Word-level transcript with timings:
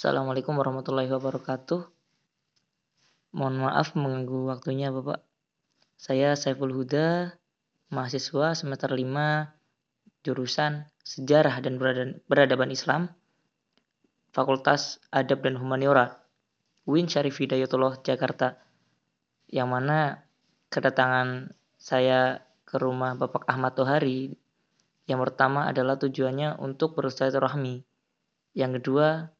Assalamualaikum 0.00 0.56
warahmatullahi 0.56 1.12
wabarakatuh. 1.12 1.84
Mohon 3.36 3.68
maaf 3.68 3.92
mengganggu 3.92 4.48
waktunya 4.48 4.88
Bapak. 4.88 5.20
Saya 6.00 6.32
Saiful 6.40 6.72
Huda, 6.72 7.36
mahasiswa 7.92 8.56
semester 8.56 8.96
5 8.96 9.04
jurusan 10.24 10.88
Sejarah 11.04 11.60
dan 11.60 11.76
Peradaban 12.24 12.72
Islam, 12.72 13.12
Fakultas 14.32 15.04
Adab 15.12 15.44
dan 15.44 15.60
Humaniora, 15.60 16.16
Win 16.88 17.04
Syarif 17.04 17.36
Hidayatullah, 17.36 18.00
Jakarta. 18.00 18.56
Yang 19.52 19.68
mana 19.68 20.24
kedatangan 20.72 21.52
saya 21.76 22.40
ke 22.64 22.80
rumah 22.80 23.20
Bapak 23.20 23.44
Ahmad 23.44 23.76
Tohari 23.76 24.32
yang 25.04 25.20
pertama 25.20 25.68
adalah 25.68 26.00
tujuannya 26.00 26.56
untuk 26.56 26.96
bersilaturahmi. 26.96 27.84
Yang 28.56 28.80
kedua, 28.80 29.36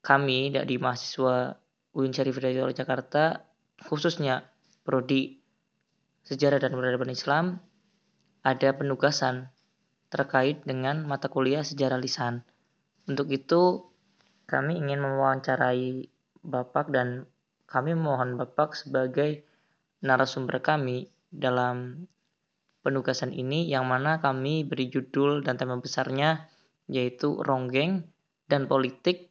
kami 0.00 0.54
dari 0.54 0.78
mahasiswa 0.78 1.58
UIN 1.94 2.14
Syarif 2.14 2.38
Hidayatullah 2.38 2.76
Jakarta 2.76 3.42
khususnya 3.86 4.46
prodi 4.86 5.38
Sejarah 6.28 6.60
dan 6.60 6.76
Peradaban 6.76 7.08
Islam 7.08 7.56
ada 8.44 8.76
penugasan 8.76 9.48
terkait 10.12 10.60
dengan 10.64 11.08
mata 11.08 11.32
kuliah 11.32 11.64
sejarah 11.64 11.96
lisan. 11.96 12.44
Untuk 13.08 13.32
itu 13.32 13.88
kami 14.44 14.76
ingin 14.76 15.00
mewawancarai 15.00 16.08
Bapak 16.44 16.92
dan 16.92 17.24
kami 17.64 17.96
mohon 17.96 18.36
Bapak 18.36 18.76
sebagai 18.76 19.44
narasumber 20.04 20.60
kami 20.60 21.08
dalam 21.28 22.08
penugasan 22.84 23.32
ini 23.36 23.68
yang 23.68 23.84
mana 23.84 24.20
kami 24.20 24.64
beri 24.64 24.88
judul 24.88 25.44
dan 25.44 25.60
tema 25.60 25.76
besarnya 25.76 26.48
yaitu 26.88 27.36
Ronggeng 27.40 28.08
dan 28.48 28.64
Politik 28.64 29.28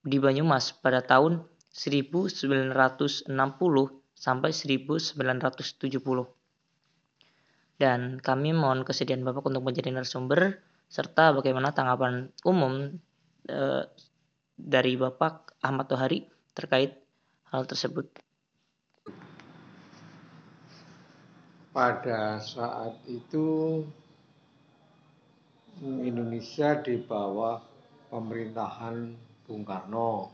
di 0.00 0.16
Banyumas 0.16 0.72
pada 0.72 1.04
tahun 1.04 1.44
1960 1.70 3.30
sampai 4.16 4.50
1970. 4.52 6.28
Dan 7.80 8.20
kami 8.20 8.52
mohon 8.52 8.84
kesediaan 8.84 9.24
Bapak 9.24 9.48
untuk 9.48 9.64
menjadi 9.64 9.88
narasumber 9.88 10.60
serta 10.90 11.32
bagaimana 11.32 11.72
tanggapan 11.72 12.28
umum 12.44 12.92
e, 13.48 13.58
dari 14.60 15.00
Bapak 15.00 15.56
Ahmad 15.64 15.88
Tohari 15.88 16.28
terkait 16.52 17.00
hal 17.48 17.64
tersebut. 17.64 18.10
Pada 21.70 22.36
saat 22.42 23.00
itu 23.08 23.80
Indonesia 25.80 26.76
di 26.76 27.00
bawah 27.00 27.62
pemerintahan 28.12 29.29
Bung 29.50 29.66
Karno. 29.66 30.30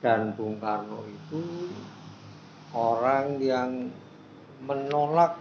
Dan 0.00 0.32
Bung 0.32 0.56
Karno 0.56 1.04
itu 1.04 1.68
orang 2.72 3.36
yang 3.44 3.92
menolak 4.64 5.36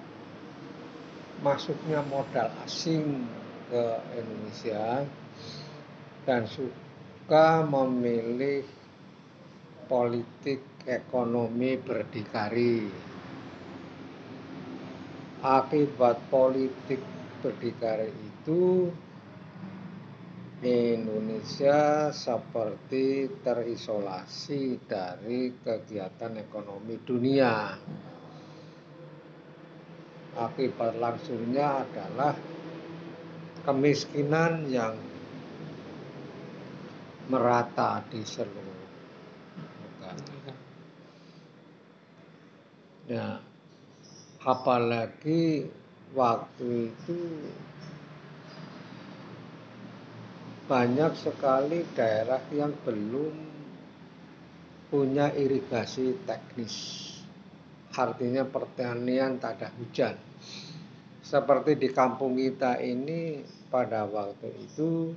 masuknya 1.39 2.03
modal 2.11 2.51
asing 2.67 3.23
ke 3.71 3.83
Indonesia 4.19 5.07
dan 6.27 6.43
suka 6.51 7.63
memilih 7.63 8.67
politik 9.87 10.59
ekonomi 10.83 11.79
berdikari. 11.79 12.91
Akibat 15.43 16.27
politik 16.27 16.99
berdikari 17.39 18.11
itu 18.11 18.91
Indonesia 20.69 22.07
seperti 22.15 23.27
terisolasi 23.43 24.79
dari 24.87 25.51
kegiatan 25.59 26.39
ekonomi 26.39 26.95
dunia. 27.03 27.75
Akibat 30.39 30.95
langsungnya 30.97 31.83
adalah 31.83 32.33
kemiskinan 33.67 34.71
yang 34.71 34.95
merata 37.27 37.99
di 38.07 38.23
seluruh 38.23 38.81
negara. 39.59 40.55
Ya, 43.11 43.39
apalagi 44.43 45.67
waktu 46.15 46.87
itu 46.91 47.19
banyak 50.73 51.13
sekali 51.13 51.85
daerah 51.93 52.41
yang 52.49 52.73
belum 52.81 53.35
punya 54.89 55.29
irigasi 55.29 56.25
teknis. 56.25 56.73
Artinya 57.93 58.41
pertanian 58.41 59.37
tak 59.37 59.61
ada 59.61 59.69
hujan. 59.77 60.17
Seperti 61.21 61.77
di 61.77 61.93
kampung 61.93 62.33
kita 62.41 62.81
ini 62.81 63.45
pada 63.69 64.09
waktu 64.09 64.49
itu 64.65 65.13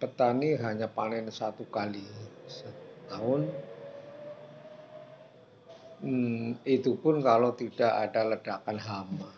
petani 0.00 0.56
hanya 0.56 0.88
panen 0.88 1.28
satu 1.28 1.68
kali 1.68 2.08
setahun. 2.48 3.44
Hmm, 6.00 6.56
itu 6.64 6.96
pun 6.96 7.20
kalau 7.20 7.52
tidak 7.52 7.92
ada 7.92 8.24
ledakan 8.24 8.78
hama 8.80 9.37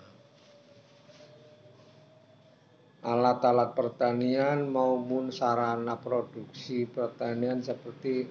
alat-alat 3.00 3.72
pertanian 3.72 4.68
maupun 4.68 5.32
sarana 5.32 5.96
produksi 5.96 6.84
pertanian 6.84 7.64
seperti 7.64 8.28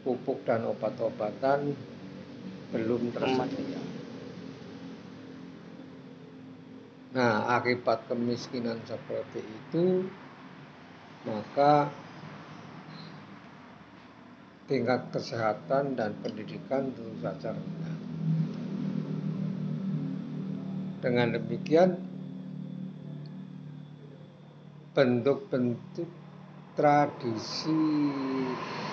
pupuk 0.00 0.48
dan 0.48 0.64
obat-obatan 0.64 1.76
belum 2.72 3.12
tersedia. 3.12 3.82
Nah, 7.12 7.60
akibat 7.60 8.08
kemiskinan 8.08 8.80
seperti 8.88 9.44
itu, 9.44 10.08
maka 11.28 11.92
tingkat 14.64 15.12
kesehatan 15.12 15.92
dan 16.00 16.16
pendidikan 16.24 16.88
tentu 16.88 17.12
saja 17.20 17.52
rendah. 17.52 17.96
Dengan 21.04 21.36
demikian, 21.36 22.11
bentuk-bentuk 24.92 26.08
tradisi 26.76 27.80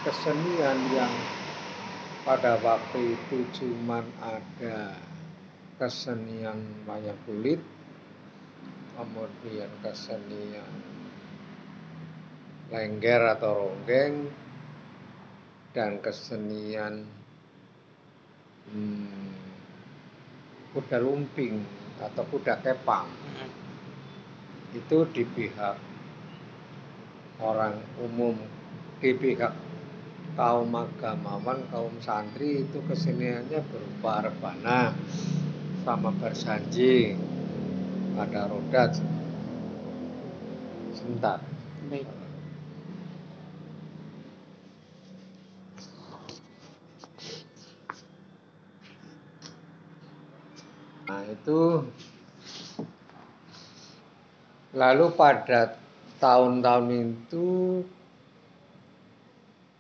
kesenian 0.08 0.80
yang 0.96 1.12
pada 2.24 2.56
waktu 2.64 3.20
itu 3.20 3.44
cuma 3.60 4.00
ada 4.24 4.96
kesenian 5.76 6.60
wayang 6.88 7.20
kulit, 7.28 7.60
kemudian 8.96 9.72
kesenian 9.84 10.72
lengger 12.72 13.36
atau 13.36 13.68
ronggeng, 13.68 14.32
dan 15.76 16.00
kesenian 16.00 17.04
hmm, 18.72 19.32
kuda 20.76 21.00
lumping 21.04 21.60
atau 22.00 22.24
kuda 22.24 22.56
kepang. 22.64 23.08
Hmm. 23.08 23.52
Itu 24.76 25.10
di 25.10 25.26
pihak 25.26 25.89
orang 27.40 27.80
umum 28.04 28.36
pihak 29.00 29.56
kaum 30.36 30.72
agamawan, 30.76 31.60
kaum 31.72 31.96
santri 32.04 32.64
itu 32.68 32.80
keseniannya 32.88 33.60
berupa 33.68 34.28
rebana 34.28 34.96
sama 35.84 36.12
bersanji 36.16 37.16
ada 38.20 38.52
rodat 38.52 39.00
sebentar. 40.96 41.40
Baik. 41.88 42.08
nah 51.10 51.26
itu 51.26 51.90
lalu 54.78 55.06
pada 55.18 55.74
tahun-tahun 56.20 56.88
itu 56.92 57.48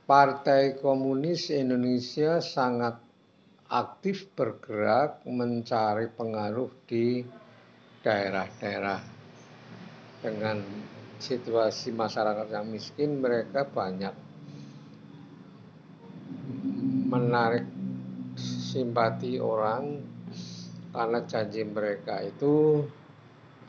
Partai 0.09 0.81
Komunis 0.81 1.53
Indonesia 1.53 2.41
sangat 2.41 2.97
aktif 3.69 4.25
bergerak 4.33 5.21
mencari 5.29 6.09
pengaruh 6.09 6.73
di 6.89 7.21
daerah-daerah. 8.01 8.97
Dengan 10.25 10.57
situasi 11.21 11.93
masyarakat 11.93 12.47
yang 12.49 12.65
miskin 12.73 13.21
mereka 13.21 13.69
banyak 13.69 14.15
menarik 17.05 17.69
simpati 18.39 19.37
orang 19.37 20.01
karena 20.89 21.19
janji 21.29 21.61
mereka 21.69 22.25
itu 22.25 22.81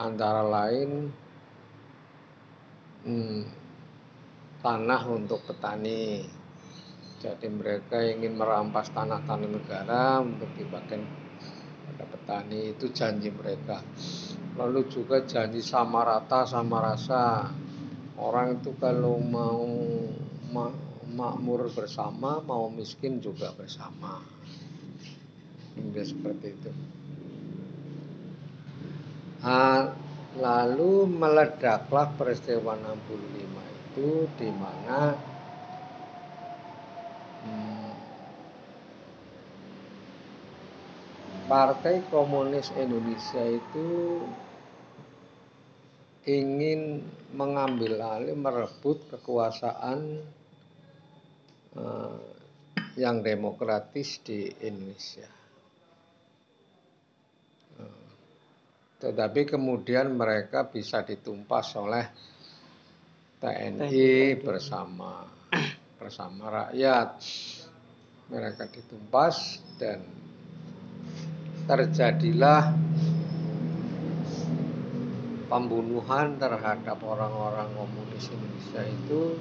antara 0.01 0.41
lain 0.41 1.13
hmm, 3.05 3.41
tanah 4.61 5.03
untuk 5.09 5.41
petani. 5.49 6.25
Jadi 7.21 7.53
mereka 7.53 8.01
ingin 8.01 8.33
merampas 8.33 8.89
tanah-tanah 8.97 9.49
negara 9.49 10.25
untuk 10.25 10.49
dipakai 10.57 11.05
pada 11.85 12.05
petani 12.09 12.73
itu 12.73 12.89
janji 12.89 13.29
mereka. 13.29 13.85
Lalu 14.57 14.89
juga 14.89 15.21
janji 15.29 15.61
sama 15.61 16.01
rata 16.01 16.49
sama 16.49 16.81
rasa. 16.81 17.49
Orang 18.17 18.61
itu 18.61 18.73
kalau 18.81 19.21
mau 19.21 19.65
makmur 21.13 21.69
bersama, 21.73 22.41
mau 22.45 22.69
miskin 22.73 23.21
juga 23.21 23.53
bersama. 23.53 24.21
Hingga 25.77 26.03
seperti 26.05 26.47
itu. 26.53 26.71
Nah, 29.41 29.97
lalu 30.39 31.11
meledaklah 31.11 32.15
peristiwa 32.15 32.79
65 32.79 33.11
itu 33.91 34.11
di 34.39 34.51
mana 34.55 35.19
hmm, 37.43 37.91
Partai 41.51 42.07
Komunis 42.07 42.71
Indonesia 42.79 43.43
itu 43.43 44.23
ingin 46.31 47.03
mengambil 47.35 47.99
alih 47.99 48.39
merebut 48.39 49.03
kekuasaan 49.11 50.23
uh, 51.75 52.23
yang 52.95 53.19
demokratis 53.27 54.23
di 54.23 54.47
Indonesia. 54.63 55.40
Tetapi 59.01 59.49
kemudian 59.49 60.13
mereka 60.13 60.69
bisa 60.69 61.01
ditumpas 61.01 61.73
oleh 61.81 62.05
TNI 63.41 64.37
bersama 64.37 65.25
bersama 65.97 66.69
rakyat. 66.69 67.17
Mereka 68.29 68.69
ditumpas 68.69 69.59
dan 69.81 70.05
terjadilah 71.65 72.77
pembunuhan 75.49 76.37
terhadap 76.37 77.01
orang-orang 77.01 77.73
komunis 77.73 78.29
Indonesia 78.29 78.85
itu. 78.85 79.41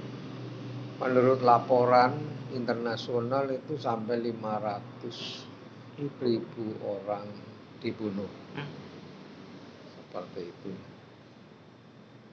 Menurut 1.03 1.43
laporan 1.43 2.15
internasional 2.55 3.51
itu 3.51 3.75
sampai 3.75 4.23
500 4.23 6.15
ribu 6.23 6.79
orang 6.79 7.27
dibunuh 7.83 8.27
seperti 10.09 10.49
itu. 10.49 10.71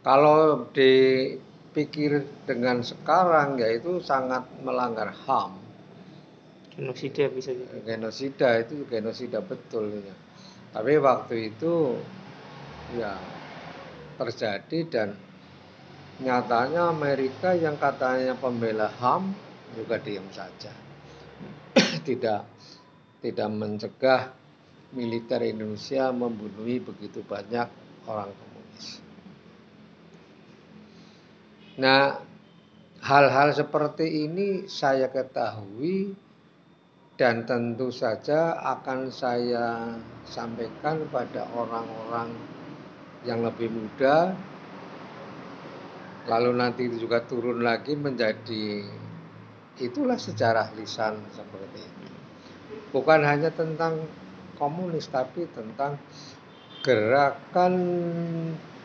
Kalau 0.01 0.65
dipikir 0.73 2.25
dengan 2.49 2.81
sekarang 2.81 3.61
ya 3.61 3.69
itu 3.77 4.01
sangat 4.01 4.49
melanggar 4.65 5.13
HAM. 5.13 5.61
Genosida 6.73 7.29
bisa 7.29 7.53
gitu. 7.53 7.69
Genosida 7.85 8.65
itu 8.65 8.89
genosida 8.89 9.45
betul 9.45 9.93
ya. 10.01 10.17
Tapi 10.73 10.97
waktu 10.97 11.53
itu 11.53 12.01
ya 12.97 13.13
terjadi 14.17 14.79
dan 14.89 15.09
nyatanya 16.25 16.89
Amerika 16.89 17.53
yang 17.53 17.77
katanya 17.77 18.33
pembela 18.41 18.89
HAM 18.89 19.37
juga 19.77 20.01
diam 20.01 20.25
saja. 20.33 20.73
tidak 22.09 22.49
tidak 23.21 23.49
mencegah 23.53 24.33
militer 24.95 25.43
Indonesia 25.43 26.13
membunuhi 26.15 26.79
begitu 26.79 27.25
banyak 27.27 27.67
orang 28.07 28.31
komunis. 28.31 28.87
Nah, 31.83 32.23
hal-hal 33.03 33.55
seperti 33.55 34.27
ini 34.27 34.71
saya 34.71 35.11
ketahui 35.11 36.15
dan 37.17 37.49
tentu 37.49 37.89
saja 37.89 38.61
akan 38.77 39.09
saya 39.09 39.97
sampaikan 40.29 41.09
pada 41.09 41.49
orang-orang 41.57 42.37
yang 43.25 43.43
lebih 43.43 43.73
muda 43.73 44.37
lalu 46.27 46.51
nanti 46.59 46.91
juga 46.91 47.23
turun 47.23 47.63
lagi 47.63 47.95
menjadi 47.95 48.83
itulah 49.79 50.19
sejarah 50.19 50.75
lisan 50.75 51.23
seperti 51.31 51.79
itu. 51.87 52.07
Bukan 52.91 53.23
hanya 53.23 53.53
tentang 53.55 54.03
komunis 54.57 55.07
tapi 55.13 55.47
tentang 55.53 56.01
gerakan 56.81 57.75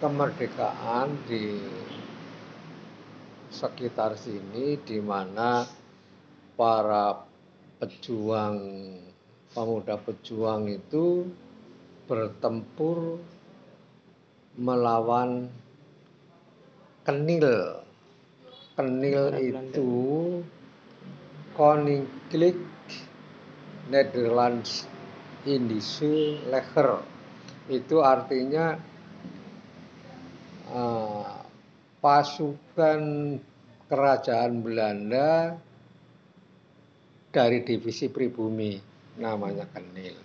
kemerdekaan 0.03 1.15
di 1.25 1.57
sekitar 3.51 4.15
sini 4.15 4.79
di 4.79 4.99
mana 4.99 5.67
para 6.55 7.19
pejuang 7.81 8.57
pemuda 9.51 9.99
pejuang 9.99 10.71
itu 10.71 11.27
bertempur 12.07 13.19
melawan 14.55 15.51
kenil. 17.03 17.83
Kenil 18.75 19.35
itu 19.35 19.91
Koninklijk 21.51 22.55
Netherlands 23.91 24.87
Indische 25.49 26.37
Leger 26.45 27.01
itu 27.71 28.03
artinya 28.03 28.77
uh, 30.69 31.41
pasukan 31.97 33.01
kerajaan 33.89 34.61
Belanda 34.61 35.57
dari 37.31 37.63
divisi 37.63 38.11
pribumi 38.11 38.75
namanya 39.17 39.65
Kenil. 39.71 40.19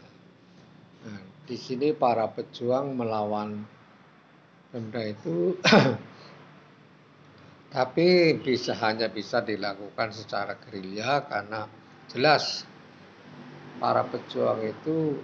Nah, 1.06 1.22
di 1.46 1.56
sini 1.56 1.94
para 1.94 2.26
pejuang 2.28 2.98
melawan 2.98 3.62
benda 4.74 5.00
itu 5.00 5.54
tapi 7.74 8.36
bisa 8.42 8.74
hanya 8.82 9.08
bisa 9.08 9.40
dilakukan 9.40 10.10
secara 10.10 10.58
gerilya 10.58 11.24
karena 11.24 11.70
jelas 12.10 12.66
para 13.76 14.02
pejuang 14.08 14.64
itu 14.64 15.20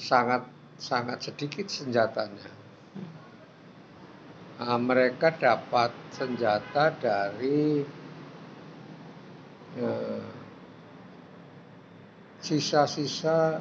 sangat 0.00 0.44
sangat 0.80 1.22
sedikit 1.22 1.66
senjatanya. 1.70 2.50
Nah, 4.54 4.78
mereka 4.78 5.34
dapat 5.34 5.90
senjata 6.14 6.94
dari 6.94 7.82
eh, 9.78 10.26
sisa-sisa 12.38 13.58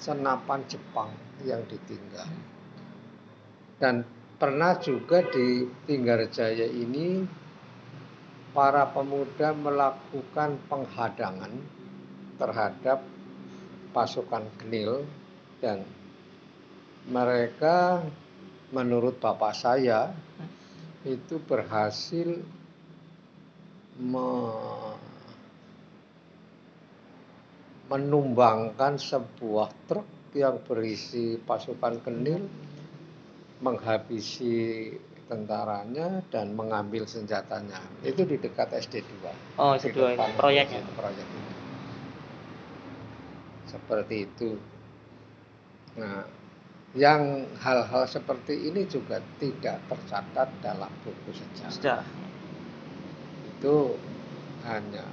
senapan 0.00 0.60
Jepang 0.70 1.10
yang 1.44 1.64
ditinggal. 1.66 2.30
Dan 3.80 4.04
pernah 4.36 4.76
juga 4.76 5.24
di 5.24 5.64
Tinggarjaya 5.88 6.68
ini 6.68 7.39
para 8.50 8.90
pemuda 8.90 9.54
melakukan 9.54 10.58
penghadangan 10.66 11.52
terhadap 12.40 12.98
pasukan 13.94 14.46
Genil 14.58 15.06
dan 15.62 15.86
mereka 17.06 18.02
menurut 18.74 19.18
bapak 19.18 19.54
saya 19.54 20.10
itu 21.06 21.40
berhasil 21.42 22.38
me 24.00 24.28
menumbangkan 27.90 28.94
sebuah 28.94 29.74
truk 29.90 30.06
yang 30.38 30.62
berisi 30.62 31.34
pasukan 31.42 31.98
Kenil 32.06 32.46
menghabisi 33.58 34.86
tentaranya 35.30 36.26
dan 36.34 36.58
mengambil 36.58 37.06
senjatanya. 37.06 37.78
Itu 38.02 38.26
di 38.26 38.34
dekat 38.34 38.74
SD2. 38.74 39.30
Oh, 39.62 39.78
SD2 39.78 40.18
ini 40.18 40.26
proyeknya. 40.34 40.82
Proyek 40.98 41.22
itu. 41.22 41.52
Seperti 43.70 44.16
itu. 44.26 44.50
Nah, 45.94 46.26
yang 46.98 47.46
hal-hal 47.62 48.10
seperti 48.10 48.66
ini 48.66 48.82
juga 48.90 49.22
tidak 49.38 49.78
tercatat 49.86 50.50
dalam 50.58 50.90
buku 51.06 51.30
sejarah. 51.30 51.70
Sejarah. 51.70 52.08
Itu 53.54 53.94
hanya 54.66 55.06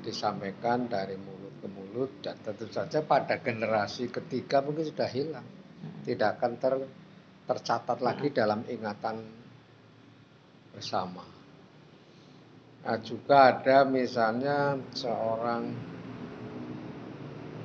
disampaikan 0.00 0.88
dari 0.88 1.20
mulut 1.20 1.60
ke 1.60 1.68
mulut 1.68 2.10
dan 2.24 2.40
tentu 2.40 2.64
saja 2.72 3.04
pada 3.04 3.36
generasi 3.42 4.08
ketiga 4.08 4.64
mungkin 4.64 4.88
sudah 4.88 5.10
hilang. 5.12 5.44
Tidak 6.08 6.40
akan 6.40 6.52
ter 6.56 6.72
tercatat 7.46 8.02
lagi 8.02 8.34
dalam 8.34 8.66
ingatan 8.66 9.22
bersama. 10.74 11.22
Nah, 12.86 12.98
juga 13.02 13.54
ada 13.54 13.86
misalnya 13.86 14.78
seorang 14.94 15.62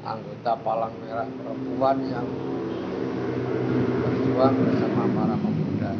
anggota 0.01 0.57
Palang 0.61 0.95
Merah 1.01 1.29
perempuan 1.29 1.97
yang 2.09 2.25
berjuang 4.01 4.21
berjuang 4.31 4.55
bersama 4.65 5.03
para 5.13 5.35
pemuda. 5.37 5.91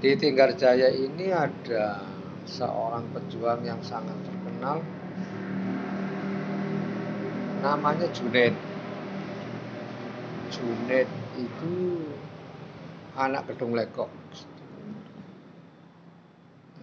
Di 0.00 0.10
Tinggarjaya 0.16 0.88
ini 0.92 1.32
ada 1.32 2.00
seorang 2.44 3.08
pejuang 3.12 3.64
yang 3.64 3.80
sangat 3.80 4.16
terkenal 4.24 4.84
namanya 7.64 8.08
Junet. 8.12 8.73
Junet 10.54 11.10
itu 11.34 11.74
anak 13.18 13.50
gedung 13.50 13.74
lekok. 13.74 14.10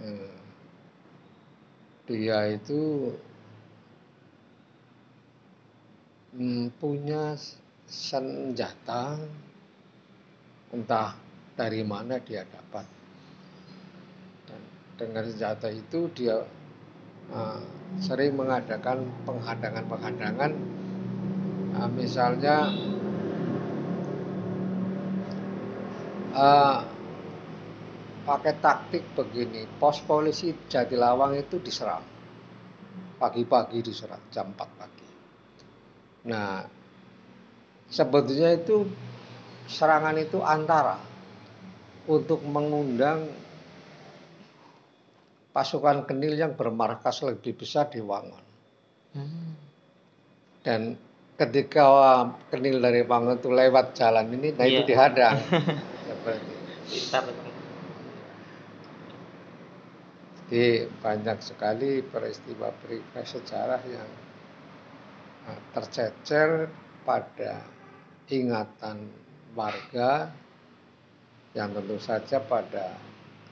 Eh, 0.03 0.35
dia 2.03 2.51
itu 2.51 3.15
hmm, 6.35 6.75
punya 6.75 7.39
senjata 7.87 9.15
entah 10.71 11.15
dari 11.55 11.83
mana 11.83 12.19
dia 12.23 12.47
dapat 12.47 12.87
dan 14.47 14.61
dengan 14.95 15.23
senjata 15.27 15.67
itu 15.71 16.07
dia 16.15 16.39
uh, 17.31 17.61
sering 17.99 18.39
mengadakan 18.39 19.03
penghadangan-penghadangan 19.27 20.51
uh, 21.75 21.89
misalnya 21.91 22.71
uh, 26.31 26.79
pakai 28.21 28.53
taktik 28.61 29.03
begini 29.17 29.65
pos 29.79 30.01
polisi 30.03 30.53
Jatilawang 30.69 31.35
itu 31.35 31.57
diserang 31.59 32.03
pagi-pagi 33.17 33.79
diserang 33.81 34.21
jam 34.33 34.53
4 34.53 34.57
pagi 34.57 35.07
nah 36.31 36.63
sebetulnya 37.91 38.55
itu 38.55 38.87
serangan 39.67 40.15
itu 40.17 40.39
antara 40.41 40.97
untuk 42.09 42.41
mengundang 42.43 43.29
pasukan 45.51 46.07
kenil 46.07 46.33
yang 46.33 46.55
bermarkas 46.55 47.21
lebih 47.27 47.59
besar 47.59 47.91
di 47.91 47.99
Wangon. 47.99 48.45
Hmm. 49.11 49.51
Dan 50.63 50.95
ketika 51.35 51.85
kenil 52.47 52.79
dari 52.79 53.03
Wangon 53.03 53.37
itu 53.37 53.51
lewat 53.51 53.99
jalan 53.99 54.31
ini, 54.31 54.55
nah 54.55 54.65
yeah. 54.65 54.81
itu 54.81 54.91
iya. 54.95 55.29
dihadang. 56.89 57.37
Jadi 60.51 60.83
banyak 60.99 61.39
sekali 61.39 62.03
peristiwa-peristiwa 62.03 63.23
sejarah 63.23 63.81
yang 63.87 64.09
ah, 65.47 65.59
tercecer 65.71 66.67
pada 67.07 67.63
ingatan 68.27 69.07
warga 69.55 70.27
yang 71.55 71.71
tentu 71.71 71.95
saja 72.03 72.43
pada 72.43 72.95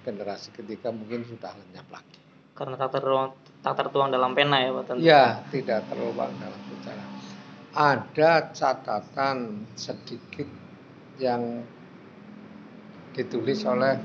generasi 0.04 0.52
ketiga 0.52 0.92
mungkin 0.92 1.24
sudah 1.24 1.56
lenyap 1.56 1.88
lagi. 1.88 2.20
Karena 2.56 2.76
tak 2.76 3.00
tertuang, 3.00 3.32
tak 3.64 3.76
tertuang 3.80 4.12
dalam 4.12 4.36
pena 4.36 4.60
ya 4.60 4.76
Pak 4.76 4.84
Tentu. 4.84 5.00
Ya, 5.00 5.24
tidak 5.48 5.80
tertuang 5.88 6.32
dalam 6.36 6.62
sejarah. 6.68 7.08
Ada 7.70 8.32
catatan 8.52 9.38
sedikit 9.80 10.48
yang 11.16 11.64
ditulis 13.13 13.66
oleh 13.66 13.98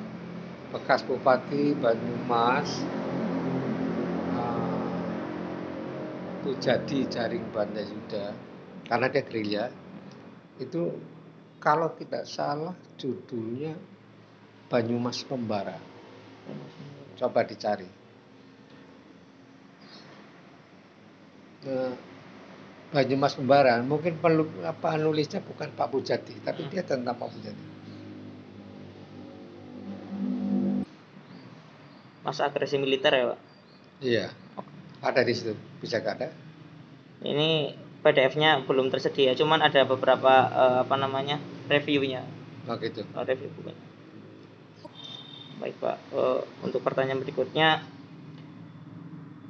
bekas 0.74 1.06
Bupati 1.06 1.76
Banyumas 1.76 2.68
uh, 4.34 4.98
Pujadi 6.42 7.06
Jaring 7.06 7.46
Banda 7.54 7.82
Yuda 7.84 8.26
karena 8.84 9.06
dia 9.08 9.22
gerilya 9.22 9.64
itu 10.60 10.92
kalau 11.58 11.88
tidak 11.96 12.28
salah 12.28 12.76
judulnya 13.00 13.72
Banyumas 14.68 15.24
Pembara. 15.24 15.80
Coba 17.16 17.40
dicari. 17.46 17.88
Nah, 21.64 21.96
Banyumas 22.92 23.34
Pembara 23.34 23.80
mungkin 23.80 24.20
perlu 24.20 24.46
apa 24.62 25.00
nulisnya 25.00 25.40
bukan 25.40 25.72
Pak 25.72 25.88
Bujati, 25.90 26.36
tapi 26.44 26.68
dia 26.68 26.84
tentang 26.84 27.16
Pak 27.16 27.28
Bujati. 27.32 27.73
Masa 32.24 32.48
agresi 32.48 32.80
militer 32.80 33.12
ya, 33.12 33.24
Pak? 33.30 33.40
Iya. 34.00 34.26
Ada 35.04 35.20
di 35.22 35.32
situ. 35.36 35.52
Bisa 35.84 36.00
gak 36.00 36.16
ada? 36.18 36.28
Ini 37.20 37.76
PDF-nya 38.04 38.64
belum 38.68 38.92
tersedia, 38.92 39.32
cuman 39.32 39.64
ada 39.64 39.84
beberapa 39.88 40.48
uh, 40.52 40.78
apa 40.84 40.96
namanya 41.00 41.40
reviewnya. 41.72 42.24
Oh 42.68 42.76
gitu. 42.76 43.00
Uh, 43.16 43.24
review 43.24 43.48
bukan. 43.56 43.76
Baik 45.56 45.80
pak, 45.80 45.96
uh, 46.12 46.44
untuk 46.60 46.84
pertanyaan 46.84 47.24
berikutnya, 47.24 47.80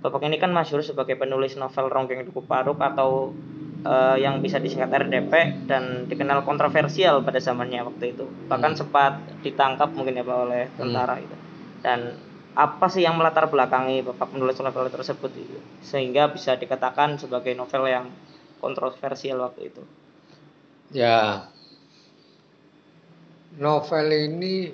Bapak 0.04 0.20
ini 0.28 0.36
kan 0.36 0.52
masyhur 0.52 0.84
sebagai 0.84 1.16
penulis 1.16 1.56
novel 1.56 1.88
Ronggeng 1.88 2.28
Duku 2.28 2.44
Paruk 2.44 2.76
atau 2.76 3.32
uh, 3.88 4.16
yang 4.20 4.44
bisa 4.44 4.60
disingkat 4.60 4.92
RDP 4.92 5.64
dan 5.64 6.04
dikenal 6.04 6.44
kontroversial 6.44 7.24
pada 7.24 7.40
zamannya 7.40 7.80
waktu 7.88 8.12
itu. 8.12 8.28
Bahkan 8.44 8.76
hmm. 8.76 8.80
sempat 8.84 9.24
ditangkap 9.40 9.96
mungkin 9.96 10.20
ya 10.20 10.24
pak 10.28 10.38
oleh 10.44 10.68
tentara 10.76 11.16
hmm. 11.16 11.24
itu. 11.24 11.36
Dan 11.80 12.00
apa 12.54 12.86
sih 12.86 13.02
yang 13.02 13.18
melatar 13.18 13.50
belakangi 13.50 14.06
Bapak 14.06 14.30
menulis 14.30 14.62
novel 14.62 14.86
tersebut 14.86 15.34
sehingga 15.82 16.30
bisa 16.30 16.54
dikatakan 16.54 17.18
sebagai 17.18 17.50
novel 17.58 17.90
yang 17.90 18.06
kontroversial 18.62 19.42
waktu 19.42 19.74
itu. 19.74 19.82
Ya, 20.94 21.50
novel 23.58 24.06
ini 24.14 24.70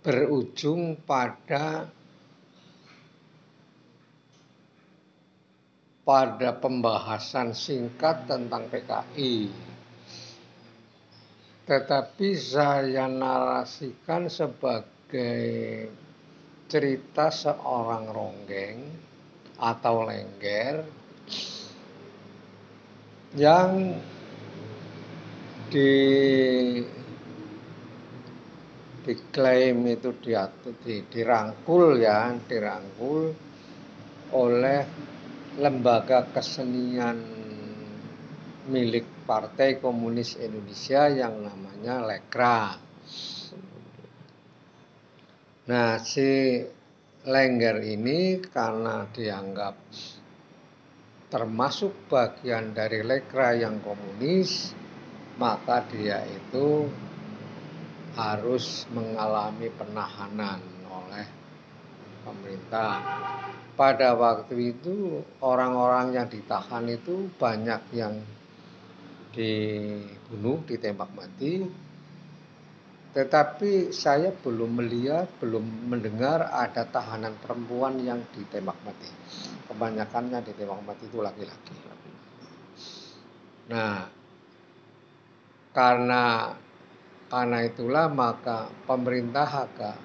berujung 0.00 0.96
pada 1.04 1.92
pada 6.08 6.50
pembahasan 6.56 7.52
singkat 7.52 8.24
tentang 8.24 8.72
PKI. 8.72 9.52
Tetapi 11.68 12.28
saya 12.32 13.04
narasikan 13.12 14.32
sebagai 14.32 14.97
cerita 16.68 17.32
seorang 17.32 18.04
ronggeng 18.12 18.78
atau 19.58 20.04
lengger 20.04 20.84
yang 23.36 23.96
di 25.68 25.92
diklaim 29.08 29.88
itu 29.88 30.12
diatur, 30.20 30.76
di, 30.84 31.00
dirangkul 31.08 31.96
ya, 31.96 32.28
dirangkul 32.44 33.32
oleh 34.36 34.80
lembaga 35.56 36.28
kesenian 36.28 37.16
milik 38.68 39.24
Partai 39.24 39.80
Komunis 39.80 40.36
Indonesia 40.36 41.08
yang 41.08 41.40
namanya 41.40 42.04
Lekra. 42.04 42.87
Nah, 45.68 46.00
si 46.00 46.56
Lengger 47.28 47.84
ini 47.84 48.40
karena 48.40 49.04
dianggap 49.12 49.76
termasuk 51.28 52.08
bagian 52.08 52.72
dari 52.72 53.04
lekra 53.04 53.52
yang 53.52 53.76
komunis, 53.84 54.72
maka 55.36 55.84
dia 55.92 56.24
itu 56.24 56.88
harus 58.16 58.88
mengalami 58.96 59.68
penahanan 59.68 60.64
oleh 60.88 61.28
pemerintah. 62.24 63.04
Pada 63.76 64.16
waktu 64.16 64.72
itu 64.72 65.20
orang-orang 65.44 66.16
yang 66.16 66.32
ditahan 66.32 66.88
itu 66.88 67.28
banyak 67.36 67.92
yang 67.92 68.16
dibunuh, 69.36 70.64
ditembak 70.64 71.12
mati. 71.12 71.87
Tetapi 73.08 73.90
saya 73.90 74.30
belum 74.30 74.84
melihat, 74.84 75.26
belum 75.40 75.88
mendengar 75.88 76.52
ada 76.52 76.84
tahanan 76.84 77.34
perempuan 77.40 77.96
yang 78.04 78.20
ditembak 78.36 78.76
mati 78.84 79.08
kebanyakannya 79.68 80.40
ditembak 80.42 80.80
mati 80.82 81.04
itu 81.04 81.20
laki-laki. 81.20 81.76
Nah, 83.68 84.08
karena 85.76 86.56
karena 87.28 87.58
itulah 87.60 88.08
maka 88.08 88.72
pemerintah 88.88 89.68
agak 89.68 89.96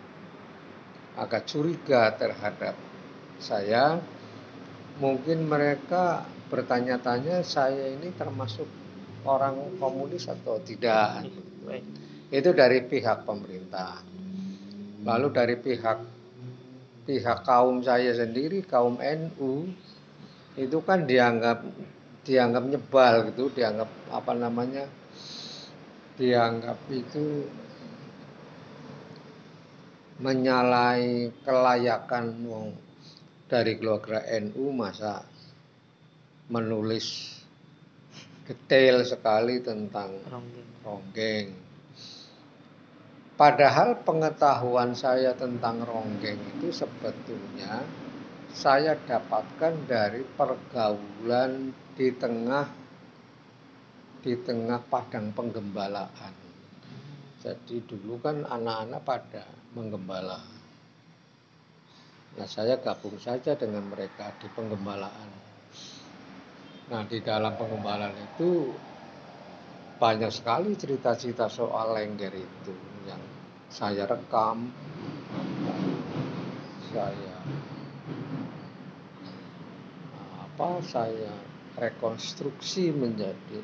agak 1.15 1.43
curiga 1.47 2.11
terhadap 2.19 2.75
saya. 3.39 3.97
Mungkin 4.93 5.49
mereka 5.49 6.21
bertanya-tanya 6.53 7.41
saya 7.41 7.89
ini 7.89 8.13
termasuk 8.13 8.69
orang 9.25 9.79
komunis 9.81 10.29
atau 10.29 10.61
tidak. 10.61 11.25
Itu 12.33 12.49
dari 12.57 12.81
pihak 12.81 13.29
pemerintah. 13.29 14.01
Lalu 15.05 15.27
dari 15.29 15.55
pihak 15.61 15.99
pihak 17.05 17.45
kaum 17.45 17.85
saya 17.85 18.09
sendiri 18.17 18.65
kaum 18.65 18.97
NU 18.97 19.69
itu 20.57 20.77
kan 20.81 21.05
dianggap 21.05 21.61
dianggap 22.25 22.63
nyebal 22.65 23.13
gitu, 23.29 23.53
dianggap 23.53 23.89
apa 24.09 24.33
namanya, 24.33 24.89
dianggap 26.17 26.79
itu 26.89 27.45
menyalahi 30.23 31.29
kelayakan 31.43 32.25
wong 32.47 32.67
dari 33.45 33.77
keluarga 33.77 34.23
NU 34.41 34.71
masa 34.71 35.21
menulis 36.47 37.37
detail 38.47 39.03
sekali 39.03 39.59
tentang 39.59 40.15
ronggeng. 40.31 40.69
ronggeng. 40.81 41.47
Padahal 43.33 43.97
pengetahuan 44.05 44.93
saya 44.93 45.33
tentang 45.33 45.81
ronggeng 45.81 46.37
itu 46.53 46.69
sebetulnya 46.69 47.81
saya 48.53 48.93
dapatkan 48.93 49.89
dari 49.89 50.21
pergaulan 50.21 51.73
di 51.97 52.13
tengah 52.13 52.69
di 54.21 54.37
tengah 54.37 54.79
padang 54.85 55.33
penggembalaan. 55.33 56.33
Jadi 57.41 57.83
dulu 57.83 58.21
kan 58.21 58.45
anak-anak 58.45 59.01
pada 59.03 59.43
menggembala. 59.75 60.39
Nah, 62.33 62.47
saya 62.47 62.79
gabung 62.79 63.19
saja 63.19 63.57
dengan 63.57 63.83
mereka 63.89 64.31
di 64.39 64.47
penggembalaan. 64.47 65.29
Nah, 66.87 67.01
di 67.03 67.19
dalam 67.19 67.57
penggembalaan 67.59 68.15
itu 68.15 68.71
banyak 70.03 70.35
sekali 70.35 70.75
cerita-cerita 70.75 71.47
soal 71.47 71.95
lengger 71.95 72.35
itu 72.35 72.75
yang 73.07 73.23
saya 73.71 74.03
rekam, 74.03 74.67
saya 76.91 77.39
apa 80.43 80.83
saya 80.83 81.31
rekonstruksi 81.79 82.91
menjadi 82.91 83.63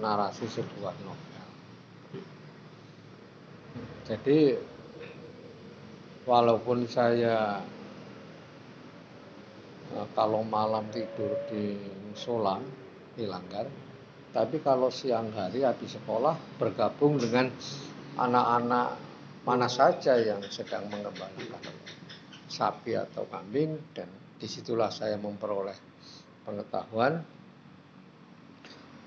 narasi 0.00 0.48
sebuah 0.48 0.96
novel. 1.04 1.48
Jadi 4.08 4.56
walaupun 6.24 6.88
saya 6.88 7.60
eh, 10.00 10.06
kalau 10.16 10.40
malam 10.48 10.88
tidur 10.88 11.36
di 11.52 11.76
musola 12.08 12.56
di 13.12 13.28
langgar, 13.28 13.68
tapi 14.30 14.62
kalau 14.62 14.94
siang 14.94 15.34
hari 15.34 15.66
habis 15.66 15.98
sekolah 15.98 16.38
bergabung 16.58 17.18
dengan 17.18 17.50
anak-anak 18.14 18.88
mana 19.42 19.66
saja 19.66 20.14
yang 20.20 20.38
sedang 20.46 20.86
mengembalikan 20.86 21.58
sapi 22.46 22.94
atau 22.94 23.26
kambing 23.26 23.94
dan 23.94 24.06
di 24.38 24.46
situlah 24.46 24.90
saya 24.90 25.18
memperoleh 25.18 25.74
pengetahuan 26.46 27.22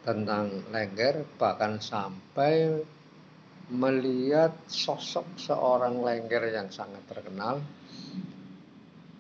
tentang 0.04 0.68
lengger 0.72 1.24
bahkan 1.40 1.80
sampai 1.80 2.84
melihat 3.72 4.52
sosok 4.68 5.40
seorang 5.40 6.04
lengger 6.04 6.52
yang 6.52 6.68
sangat 6.68 7.00
terkenal 7.08 7.64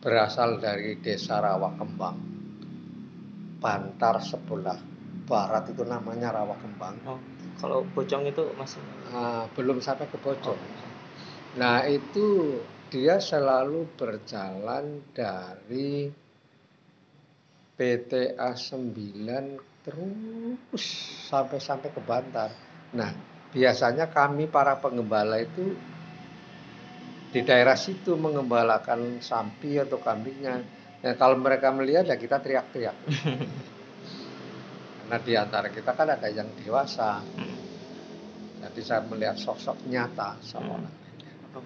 berasal 0.03 0.59
dari 0.59 0.99
desa 0.99 1.39
Rawakembang 1.39 2.19
Bantar 3.63 4.19
sebelah 4.19 4.92
barat 5.27 5.69
itu 5.71 5.83
namanya 5.87 6.35
Rawakembang 6.35 6.95
Oh, 7.07 7.19
kalau 7.59 7.87
Bojong 7.95 8.27
itu 8.27 8.43
masih 8.59 8.79
nah, 9.11 9.47
belum 9.55 9.79
sampai 9.79 10.07
ke 10.07 10.17
Bojong 10.19 10.59
nah 11.55 11.85
itu 11.85 12.59
dia 12.93 13.17
selalu 13.17 13.89
berjalan 13.97 15.01
dari 15.17 16.13
PTA 17.73 18.53
9 18.53 19.81
terus 19.83 20.85
sampai-sampai 21.27 21.89
ke 21.89 22.01
Bantar. 22.05 22.53
Nah, 22.93 23.11
biasanya 23.49 24.07
kami 24.13 24.45
para 24.47 24.77
penggembala 24.77 25.41
itu 25.41 25.73
di 27.33 27.41
daerah 27.41 27.73
situ 27.73 28.13
mengembalakan 28.13 29.17
sapi 29.19 29.81
atau 29.81 29.97
kambingnya. 29.97 30.61
Nah, 31.03 31.13
kalau 31.17 31.35
mereka 31.41 31.73
melihat 31.73 32.05
ya 32.07 32.15
kita 32.15 32.39
teriak-teriak. 32.39 32.95
Karena 35.03 35.17
di 35.19 35.33
antara 35.35 35.67
kita 35.67 35.91
kan 35.91 36.07
ada 36.07 36.27
yang 36.31 36.47
dewasa. 36.63 37.19
Jadi 38.63 38.79
saya 38.79 39.03
melihat 39.03 39.35
sosok 39.35 39.75
nyata 39.91 40.39
seorang. 40.39 40.87
Oh, 41.51 41.63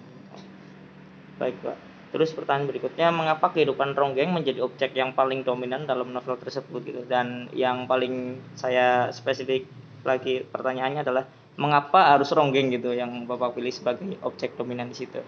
Baik, 1.38 1.62
Pak. 1.62 1.78
Terus 2.10 2.34
pertanyaan 2.34 2.72
berikutnya, 2.72 3.14
mengapa 3.14 3.54
kehidupan 3.54 3.94
ronggeng 3.94 4.34
menjadi 4.34 4.66
objek 4.66 4.98
yang 4.98 5.14
paling 5.14 5.46
dominan 5.46 5.86
dalam 5.86 6.10
novel 6.10 6.40
tersebut 6.42 6.82
gitu? 6.82 7.02
Dan 7.06 7.52
yang 7.54 7.86
paling 7.86 8.42
saya 8.58 9.14
spesifik 9.14 9.70
lagi 10.02 10.42
pertanyaannya 10.42 11.06
adalah 11.06 11.30
mengapa 11.62 12.18
harus 12.18 12.34
ronggeng 12.34 12.74
gitu 12.74 12.96
yang 12.98 13.30
Bapak 13.30 13.54
pilih 13.54 13.70
sebagai 13.70 14.18
objek 14.26 14.58
dominan 14.58 14.90
di 14.90 14.98
situ? 14.98 15.22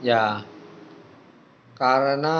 Ya, 0.00 0.46
karena 1.76 2.36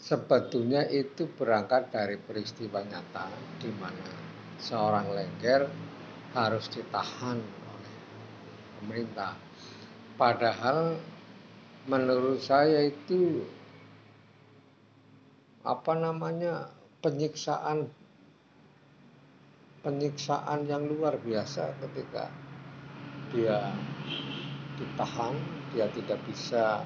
sebetulnya 0.00 0.88
itu 0.88 1.28
berangkat 1.28 1.92
dari 1.92 2.16
peristiwa 2.16 2.80
nyata 2.80 3.28
di 3.60 3.68
mana 3.76 4.08
seorang 4.56 5.12
lengger 5.12 5.68
harus 6.32 6.66
ditahan 6.72 7.36
oleh 7.40 7.94
pemerintah. 8.80 9.36
Padahal 10.16 10.96
menurut 11.88 12.40
saya 12.40 12.88
itu 12.88 13.44
apa 15.60 15.92
namanya 15.92 16.72
penyiksaan 17.04 17.88
penyiksaan 19.80 20.68
yang 20.68 20.84
luar 20.88 21.16
biasa 21.20 21.72
ketika 21.80 22.28
dia 23.32 23.72
ditahan, 24.76 25.36
dia 25.72 25.86
tidak 25.92 26.20
bisa 26.28 26.84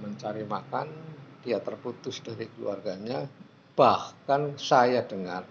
mencari 0.00 0.44
makan, 0.44 0.88
dia 1.46 1.62
terputus 1.62 2.18
dari 2.26 2.50
keluarganya. 2.50 3.22
Bahkan 3.78 4.58
saya 4.58 5.06
dengar 5.06 5.46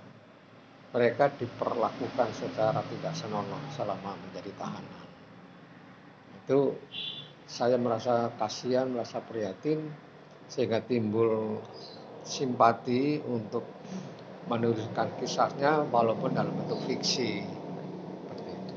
mereka 0.92 1.32
diperlakukan 1.32 2.36
secara 2.36 2.84
tidak 2.84 3.16
senonoh 3.16 3.64
selama 3.72 4.20
menjadi 4.28 4.52
tahanan. 4.60 5.08
Itu 6.44 6.76
saya 7.48 7.80
merasa 7.80 8.28
kasihan, 8.36 8.92
merasa 8.92 9.24
prihatin 9.24 9.88
sehingga 10.52 10.84
timbul 10.84 11.64
simpati 12.26 13.22
untuk 13.24 13.64
menuliskan 14.52 15.10
kisahnya 15.18 15.86
walaupun 15.90 16.34
dalam 16.34 16.54
bentuk 16.54 16.78
fiksi. 16.86 17.42
Seperti 17.44 18.52
itu. 18.52 18.76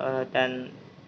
Eh, 0.00 0.24
dan 0.30 0.50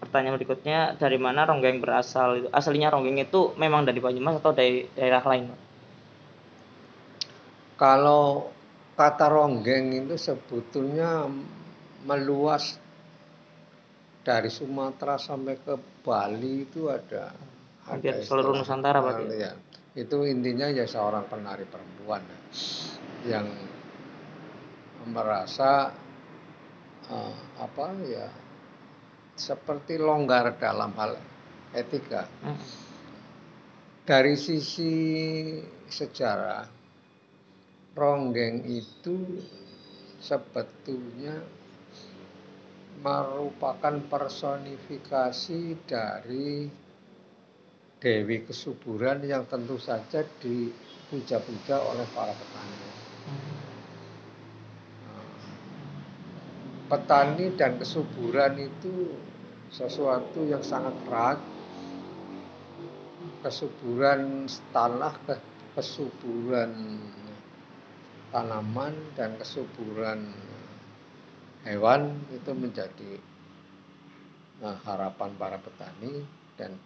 pertanyaan 0.02 0.34
berikutnya, 0.34 0.98
dari 0.98 1.14
mana 1.14 1.46
ronggeng 1.46 1.78
berasal? 1.78 2.42
Itu 2.42 2.48
aslinya 2.50 2.90
ronggeng 2.90 3.22
itu 3.22 3.54
memang 3.54 3.86
dari 3.86 4.02
Banyumas 4.02 4.42
atau 4.42 4.50
dari 4.50 4.90
daerah 4.98 5.22
lain? 5.22 5.54
Pak? 5.54 5.60
Kalau 7.78 8.50
kata 8.98 9.30
ronggeng 9.30 9.94
itu 9.94 10.18
sebetulnya 10.18 11.30
meluas 12.02 12.82
dari 14.26 14.50
Sumatera 14.50 15.18
sampai 15.18 15.54
ke 15.62 15.74
Bali 16.02 16.66
itu 16.66 16.90
ada 16.90 17.30
Hampir 17.82 18.14
ada 18.14 18.22
seluruh 18.22 18.54
Nusantara, 18.54 19.02
Pak, 19.02 19.26
ya. 19.34 19.54
Itu 19.98 20.22
intinya 20.26 20.70
ya 20.70 20.86
seorang 20.86 21.26
penari 21.26 21.66
perempuan 21.66 22.22
ya, 22.22 22.38
yang 23.38 23.46
merasa 25.10 25.90
eh, 27.10 27.34
apa 27.58 27.86
ya 28.06 28.30
seperti 29.37 29.97
longgar 29.97 30.57
dalam 30.61 30.92
hal 30.97 31.16
etika. 31.73 32.29
Hmm. 32.45 32.59
Dari 34.03 34.35
sisi 34.35 34.95
sejarah, 35.87 36.66
ronggeng 37.95 38.66
itu 38.66 39.16
sebetulnya 40.18 41.38
merupakan 43.03 43.99
personifikasi 44.07 45.62
dari 45.87 46.71
Dewi 48.03 48.42
Kesuburan 48.47 49.23
yang 49.23 49.47
tentu 49.47 49.79
saja 49.79 50.27
dipuja-puja 50.42 51.79
oleh 51.79 52.07
para 52.14 52.35
petani. 52.35 53.01
Petani 56.92 57.57
dan 57.57 57.81
kesuburan 57.81 58.52
itu 58.61 59.16
sesuatu 59.72 60.44
yang 60.44 60.61
sangat 60.61 60.92
erat. 61.09 61.40
Kesuburan 63.40 64.44
tanah, 64.76 65.14
ke- 65.24 65.48
kesuburan 65.72 66.72
tanaman 68.28 68.92
dan 69.16 69.40
kesuburan 69.40 70.20
hewan 71.64 72.12
itu 72.28 72.52
menjadi 72.52 73.12
eh, 74.61 74.78
harapan 74.85 75.31
para 75.40 75.57
petani 75.57 76.28
dan 76.61 76.76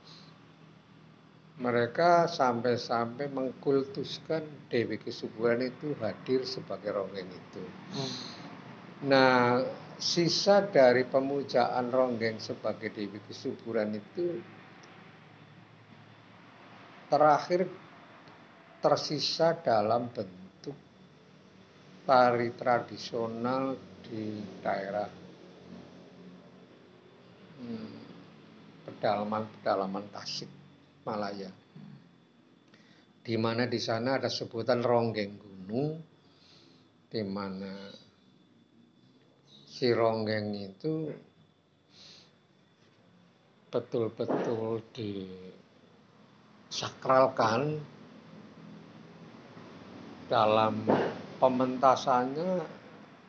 mereka 1.56 2.28
sampai-sampai 2.28 3.32
mengkultuskan 3.32 4.44
Dewi 4.68 5.00
Kesuburan 5.00 5.64
itu 5.64 5.96
hadir 6.04 6.44
sebagai 6.44 6.92
ronggeng 6.92 7.32
itu. 7.32 7.64
Hmm. 7.96 8.12
Nah, 9.08 9.64
sisa 9.96 10.60
dari 10.68 11.08
pemujaan 11.08 11.88
ronggeng 11.88 12.36
sebagai 12.36 12.92
Dewi 12.92 13.16
Kesuburan 13.24 13.96
itu 13.96 14.40
terakhir 17.08 17.64
tersisa 18.84 19.56
dalam 19.56 20.12
bentuk 20.12 20.76
tari 22.04 22.52
tradisional 22.52 23.74
di 24.04 24.38
daerah 24.60 25.08
hmm, 27.58 27.96
pedalaman-pedalaman 28.86 30.06
Tasik 30.12 30.50
Malaya. 31.08 31.50
Di 33.26 33.34
mana 33.34 33.66
di 33.66 33.80
sana 33.82 34.22
ada 34.22 34.30
sebutan 34.30 34.86
ronggeng 34.86 35.34
gunung, 35.34 35.98
di 37.10 37.22
mana 37.26 37.90
si 39.76 39.92
ronggeng 39.92 40.56
itu 40.56 41.12
betul-betul 43.68 44.80
disakralkan 46.72 47.84
dalam 50.32 50.80
pementasannya 51.36 52.64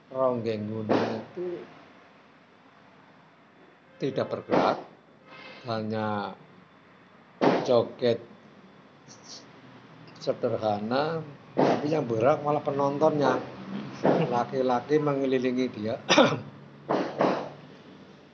ronggeng 0.08 0.64
gunung 0.72 1.20
itu 1.20 1.60
tidak 4.00 4.32
bergerak 4.32 4.80
hanya 5.68 6.32
joget 7.68 8.24
sederhana 10.24 11.20
tapi 11.60 11.92
yang 11.92 12.08
berat 12.08 12.40
malah 12.40 12.64
penontonnya 12.64 13.36
laki-laki 14.30 15.02
mengelilingi 15.02 15.66
dia 15.74 15.98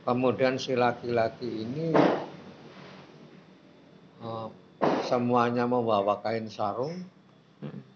kemudian 0.07 0.59
si 0.59 0.75
laki-laki 0.75 1.47
ini 1.47 1.95
uh, 4.19 4.51
semuanya 5.07 5.63
membawa 5.63 6.19
kain 6.19 6.51
sarung 6.51 7.07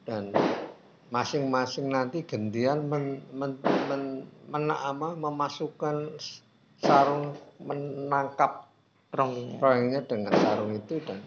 dan 0.08 0.32
masing-masing 1.12 1.92
nanti 1.92 2.24
gantian 2.24 2.88
men, 2.88 3.24
men, 3.32 3.60
men, 3.64 4.24
men, 4.52 4.64
men, 4.68 5.12
memasukkan 5.20 6.16
sarung 6.80 7.36
menangkap. 7.64 8.68
Rongnya 9.08 10.04
dengan 10.04 10.36
sarung 10.36 10.76
itu 10.76 11.00
dan 11.00 11.24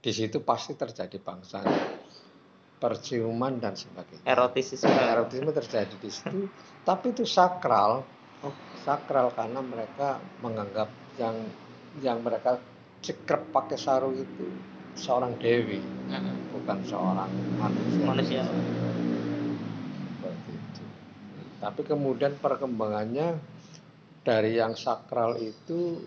di 0.00 0.12
situ 0.16 0.40
pasti 0.40 0.72
terjadi 0.72 1.20
bangsa 1.20 1.60
perciuman 2.78 3.58
dan 3.58 3.74
sebagainya. 3.74 4.22
Erotisisme. 4.24 4.88
Erotisme 4.88 5.50
terjadi 5.50 5.94
di 5.98 6.10
situ, 6.10 6.46
tapi 6.86 7.10
itu 7.10 7.26
sakral. 7.26 8.06
Oh. 8.46 8.54
Sakral 8.86 9.34
karena 9.34 9.58
mereka 9.58 10.22
menganggap 10.40 10.88
yang 11.18 11.34
yang 11.98 12.22
mereka 12.22 12.62
cekrep 13.02 13.50
pakai 13.50 13.78
sarung 13.78 14.14
itu 14.14 14.46
seorang 14.98 15.34
dewi, 15.38 15.78
bukan 16.54 16.78
seorang 16.86 17.30
manusia. 17.58 18.06
Manusia. 18.06 18.42
Seperti 20.18 20.50
itu. 20.54 20.82
Tapi 21.58 21.80
kemudian 21.86 22.34
perkembangannya 22.38 23.38
dari 24.22 24.58
yang 24.58 24.74
sakral 24.74 25.38
itu 25.38 25.98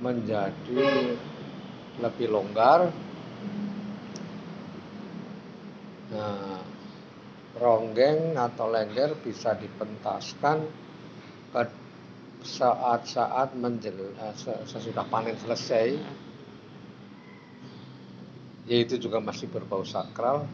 menjadi 0.00 1.16
lebih 2.00 2.28
longgar. 2.28 2.92
Nah, 6.14 6.62
ronggeng 7.58 8.38
atau 8.38 8.70
lengger 8.70 9.18
bisa 9.18 9.58
dipentaskan 9.58 10.62
saat-saat 12.44 13.56
menjel, 13.56 14.14
eh, 14.14 14.34
sesudah 14.68 15.02
panen 15.10 15.34
selesai. 15.42 15.98
Yaitu 18.64 18.96
juga 18.96 19.20
masih 19.20 19.50
berbau 19.52 19.84
sakral 19.84 20.48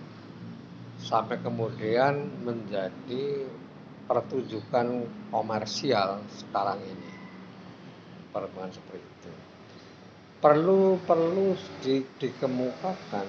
sampai 0.99 1.39
kemudian 1.41 2.27
menjadi 2.43 3.47
pertunjukan 4.11 5.07
komersial 5.31 6.19
sekarang 6.35 6.83
ini 6.83 7.11
perkembangan 8.35 8.75
seperti 8.75 8.99
itu 8.99 9.33
perlu 10.43 10.99
perlu 11.07 11.55
di, 11.79 12.03
dikemukakan 12.19 13.29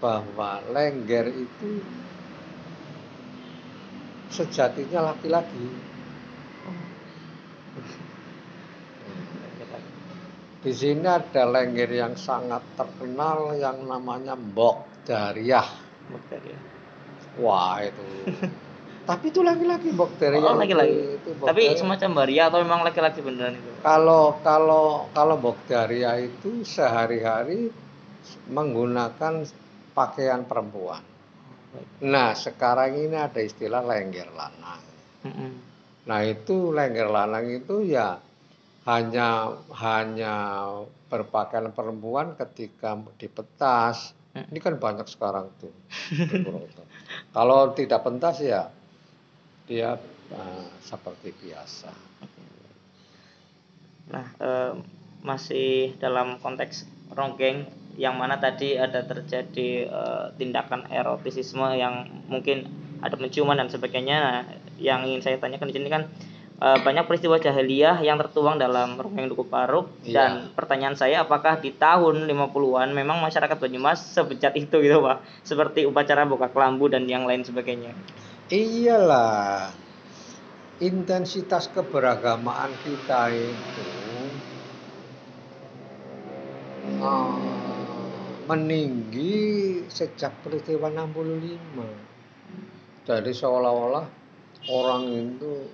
bahwa 0.00 0.60
lengger 0.70 1.32
itu 1.32 1.70
sejatinya 4.30 5.12
laki-laki. 5.12 5.66
Di 10.66 10.72
sini 10.74 11.06
ada 11.06 11.46
lengger 11.46 11.90
yang 11.94 12.18
sangat 12.18 12.60
terkenal 12.74 13.54
yang 13.54 13.86
namanya 13.86 14.34
Mbok 14.34 15.06
Dariah. 15.06 15.68
Mbok 16.10 16.22
Dariah. 16.26 16.62
Wah 17.38 17.84
itu 17.84 18.04
Tapi 19.06 19.30
itu 19.30 19.38
laki-laki 19.46 19.94
bakteria. 19.94 20.42
Oh, 20.42 20.58
laki-laki. 20.58 21.22
Itu, 21.22 21.30
itu 21.38 21.46
Tapi 21.46 21.62
semacam 21.78 22.10
baria 22.10 22.50
atau 22.50 22.58
memang 22.58 22.82
laki-laki 22.82 23.22
beneran 23.22 23.54
itu? 23.54 23.70
Kalau 23.86 24.34
kalau 24.42 25.06
kalau 25.14 25.38
bakteria 25.38 26.18
itu 26.18 26.66
sehari-hari 26.66 27.70
menggunakan 28.50 29.46
pakaian 29.96 30.44
perempuan. 30.44 31.00
Nah, 32.04 32.36
sekarang 32.36 33.00
ini 33.00 33.16
ada 33.16 33.40
istilah 33.40 33.80
lengger 33.80 34.28
lanang. 34.36 34.84
Nah, 36.06 36.20
itu 36.22 36.70
lengger 36.70 37.08
lanang 37.08 37.48
itu 37.48 37.80
ya 37.88 38.20
hanya 38.84 39.56
hanya 39.74 40.34
berpakaian 41.08 41.72
perempuan 41.72 42.36
ketika 42.36 43.00
dipetas. 43.16 44.12
Ini 44.36 44.60
kan 44.60 44.76
banyak 44.76 45.08
sekarang 45.08 45.48
tuh. 45.56 45.72
Kalau 47.36 47.72
tidak 47.72 48.04
pentas 48.04 48.44
ya 48.44 48.68
dia 49.64 49.96
uh, 50.30 50.66
seperti 50.84 51.32
biasa. 51.32 51.90
Nah, 54.12 54.26
uh, 54.38 54.72
masih 55.26 55.98
dalam 55.98 56.38
konteks 56.38 56.86
ronggeng 57.10 57.66
yang 57.96 58.16
mana 58.20 58.36
tadi 58.36 58.76
ada 58.76 59.04
terjadi 59.04 59.88
uh, 59.88 60.24
tindakan 60.36 60.88
erotisisme 60.92 61.64
yang 61.76 62.08
mungkin 62.28 62.68
ada 63.00 63.16
penciuman 63.16 63.56
dan 63.56 63.68
sebagainya. 63.68 64.16
Nah, 64.20 64.40
yang 64.76 65.04
ingin 65.08 65.24
saya 65.24 65.36
tanyakan 65.40 65.72
di 65.72 65.74
sini 65.80 65.88
kan 65.88 66.08
uh, 66.60 66.78
banyak 66.80 67.04
peristiwa 67.04 67.36
jahiliyah 67.40 68.00
yang 68.00 68.16
tertuang 68.20 68.56
dalam 68.60 68.96
ronggeng 68.96 69.28
Duku 69.28 69.44
Paruk 69.48 69.92
iya. 70.04 70.12
dan 70.12 70.30
pertanyaan 70.52 70.96
saya 70.96 71.24
apakah 71.24 71.60
di 71.60 71.72
tahun 71.72 72.28
50-an 72.28 72.92
memang 72.92 73.20
masyarakat 73.20 73.56
Banyumas 73.56 74.00
sebejat 74.16 74.56
itu 74.56 74.80
gitu 74.80 75.00
Pak 75.04 75.44
seperti 75.44 75.84
upacara 75.84 76.24
buka 76.24 76.48
kelambu 76.52 76.88
dan 76.88 77.08
yang 77.08 77.24
lain 77.24 77.44
sebagainya 77.44 77.92
iyalah 78.52 79.72
intensitas 80.78 81.72
keberagamaan 81.72 82.70
kita 82.84 83.32
itu 83.32 83.88
uh, 87.00 87.55
meninggi 88.46 89.82
sejak 89.90 90.30
peristiwa 90.42 90.90
65 90.90 93.06
jadi 93.06 93.30
seolah-olah 93.30 94.06
orang 94.70 95.02
itu 95.10 95.66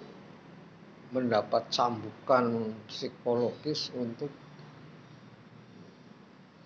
mendapat 1.12 1.68
cambukan 1.68 2.72
psikologis 2.88 3.92
untuk 3.92 4.32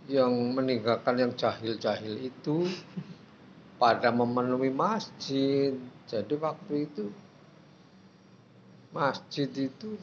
yang 0.06 0.30
meninggalkan 0.54 1.18
yang 1.18 1.34
jahil-jahil 1.34 2.30
itu 2.30 2.70
pada 3.82 4.14
memenuhi 4.14 4.70
masjid 4.70 5.74
jadi 6.06 6.34
waktu 6.38 6.86
itu 6.86 7.10
masjid 8.94 9.50
itu 9.50 9.98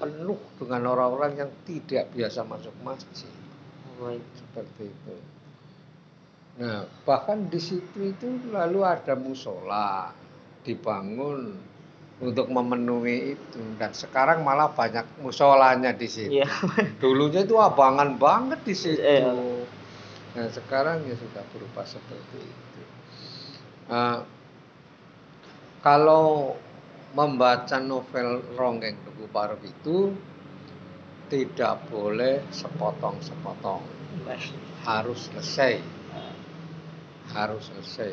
penuh 0.00 0.40
dengan 0.58 0.96
orang-orang 0.96 1.46
yang 1.46 1.50
tidak 1.68 2.08
biasa 2.16 2.40
masuk 2.42 2.72
masjid. 2.80 3.35
Oh, 4.00 4.12
Seperti 4.12 4.92
itu. 4.92 5.14
Nah, 6.56 6.88
bahkan 7.04 7.52
di 7.52 7.60
situ 7.60 8.16
itu 8.16 8.26
lalu 8.48 8.80
ada 8.80 9.12
musola 9.12 10.08
dibangun 10.64 11.52
untuk 12.16 12.48
memenuhi 12.48 13.36
itu 13.36 13.60
dan 13.76 13.92
sekarang 13.92 14.40
malah 14.40 14.72
banyak 14.72 15.04
musolanya 15.20 15.92
di 15.92 16.08
situ. 16.08 16.40
Yeah. 16.40 16.48
Dulunya 17.02 17.44
itu 17.44 17.60
abangan 17.60 18.16
banget 18.16 18.64
di 18.64 18.72
situ. 18.72 19.00
Yeah. 19.04 19.36
Nah, 20.32 20.48
sekarang 20.48 21.04
ya 21.04 21.16
sudah 21.16 21.44
berubah 21.52 21.84
seperti 21.84 22.40
itu. 22.40 22.82
Nah, 23.92 24.24
kalau 25.84 26.56
membaca 27.12 27.76
novel 27.80 28.44
Ronggeng 28.56 28.96
Tugu 29.04 29.28
Paruk 29.28 29.60
itu 29.64 30.12
tidak 31.26 31.90
boleh 31.90 32.46
sepotong-sepotong. 32.54 33.82
Harus 34.86 35.30
selesai. 35.30 35.74
Harus 37.34 37.62
selesai. 37.70 38.12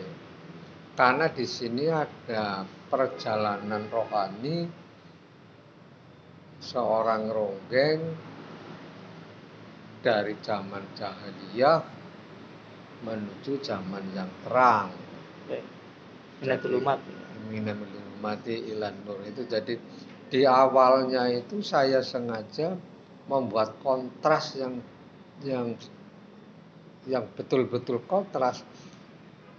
Karena 0.93 1.25
di 1.29 1.45
sini 1.45 1.89
ada 1.89 2.61
perjalanan 2.89 3.89
rohani 3.89 4.69
seorang 6.61 7.33
ronggeng 7.33 7.99
dari 10.05 10.37
zaman 10.43 10.83
jahiliyah 10.93 11.81
menuju 13.03 13.57
zaman 13.59 14.05
yang 14.13 14.29
terang. 14.45 14.93
Minatul 16.39 16.77
umat. 16.77 16.99
Minatul 17.49 18.03
umati 18.23 18.55
ilan 18.71 18.95
nur 19.03 19.19
itu 19.27 19.43
jadi 19.43 19.75
di 20.31 20.47
awalnya 20.47 21.27
itu 21.27 21.59
saya 21.59 21.99
sengaja 21.99 22.79
membuat 23.27 23.79
kontras 23.79 24.55
yang 24.59 24.83
yang 25.43 25.75
yang 27.07 27.27
betul-betul 27.35 27.99
kontras 28.07 28.63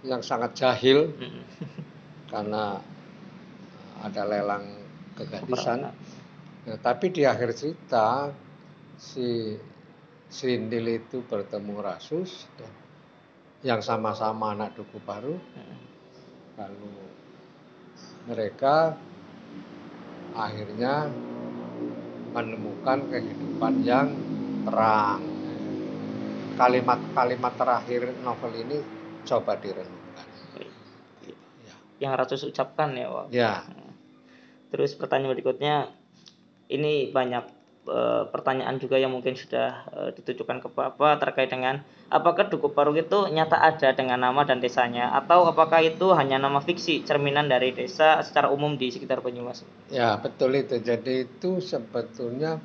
yang 0.05 0.21
sangat 0.21 0.57
jahil. 0.57 1.13
Karena 2.29 2.77
ada 4.01 4.23
lelang 4.25 4.65
kegadisan. 5.15 5.89
Nah, 6.65 6.77
tapi 6.81 7.13
di 7.13 7.23
akhir 7.23 7.53
cerita 7.53 8.33
si 8.97 9.53
Srindil 10.25 10.89
itu 10.89 11.21
bertemu 11.21 11.75
Rasus 11.79 12.49
dan 12.57 12.73
yang 13.61 13.81
sama-sama 13.81 14.53
anak 14.53 14.73
Duku 14.73 14.97
Baru. 15.05 15.37
Lalu 16.57 16.95
mereka 18.25 18.97
akhirnya 20.33 21.07
menemukan 22.35 23.07
kehidupan 23.07 23.79
yang 23.87 24.11
terang. 24.67 25.23
Kalimat-kalimat 26.59 27.53
terakhir 27.55 28.11
novel 28.19 28.51
ini 28.59 28.77
coba 29.23 29.55
direnungkan. 29.55 30.27
Ya. 31.63 31.75
Yang 32.03 32.13
Ratus 32.19 32.41
ucapkan 32.51 32.91
ya, 32.91 33.07
Pak. 33.07 33.25
Ya, 33.31 33.63
Terus 34.75 34.91
pertanyaan 34.99 35.39
berikutnya, 35.39 35.75
ini 36.67 37.15
banyak 37.15 37.54
eh, 37.85 38.23
pertanyaan 38.29 38.77
juga 38.81 38.97
yang 38.97 39.13
mungkin 39.13 39.37
sudah 39.37 39.85
eh, 39.93 40.09
ditujukan 40.17 40.61
ke 40.61 40.69
Bapak 40.73 41.21
terkait 41.21 41.49
dengan 41.49 41.81
apakah 42.09 42.49
Dukuh 42.49 42.73
Parung 42.73 42.97
itu 42.97 43.29
nyata 43.29 43.61
ada 43.61 43.93
dengan 43.93 44.21
nama 44.21 44.41
dan 44.45 44.61
desanya 44.61 45.13
atau 45.13 45.45
apakah 45.49 45.81
itu 45.81 46.13
hanya 46.13 46.37
nama 46.41 46.61
fiksi 46.61 47.05
cerminan 47.05 47.49
dari 47.49 47.71
desa 47.71 48.21
secara 48.21 48.49
umum 48.49 48.77
di 48.77 48.89
sekitar 48.89 49.21
Banyumas? 49.21 49.65
ya 49.89 50.17
betul 50.19 50.53
itu. 50.57 50.81
Jadi 50.81 51.29
itu 51.29 51.61
sebetulnya 51.61 52.59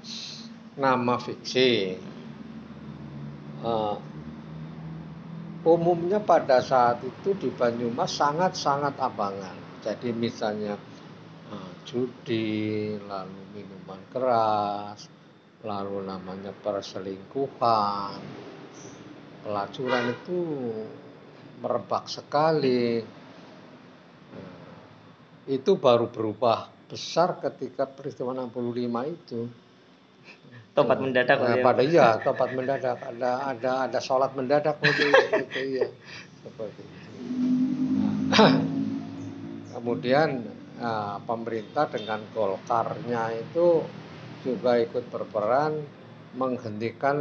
nama 0.77 1.17
fiksi. 1.21 1.97
Eh, 3.61 3.97
umumnya 5.65 6.25
pada 6.25 6.65
saat 6.65 7.05
itu 7.05 7.37
di 7.37 7.49
Banyumas 7.53 8.17
sangat-sangat 8.17 8.97
abangan. 8.97 9.57
Jadi 9.85 10.13
misalnya 10.13 10.77
judi, 11.85 12.95
lalu 13.05 13.41
minuman 13.57 14.01
keras, 14.13 15.09
lalu 15.65 16.05
namanya 16.05 16.53
perselingkuhan, 16.57 18.21
pelacuran 19.45 20.05
itu 20.13 20.39
merebak 21.61 22.09
sekali. 22.09 23.05
Nah, 24.33 24.57
itu 25.49 25.73
baru 25.77 26.09
berubah 26.09 26.73
besar 26.89 27.39
ketika 27.39 27.87
peristiwa 27.87 28.33
65 28.35 29.05
itu. 29.07 29.41
Tobat 30.71 31.03
mendadak 31.03 31.39
Nah, 31.43 31.59
ya. 31.59 31.65
pada 31.67 31.83
iya, 31.83 32.09
tobat 32.23 32.51
mendadak. 32.55 32.99
Ada 33.03 33.33
ada 33.53 33.73
ada 33.91 33.99
sholat 33.99 34.33
mendadak 34.39 34.79
waktu 34.79 35.03
itu 35.11 35.61
iya. 35.77 35.87
Seperti 36.41 36.83
itu. 36.87 37.09
Nah, 37.99 38.55
kemudian 39.75 40.47
ah, 40.81 41.17
pemerintah 41.25 41.87
dengan 41.89 42.21
golkarnya 42.35 43.37
itu 43.37 43.85
juga 44.45 44.81
ikut 44.81 45.05
berperan 45.13 45.73
menghentikan 46.37 47.19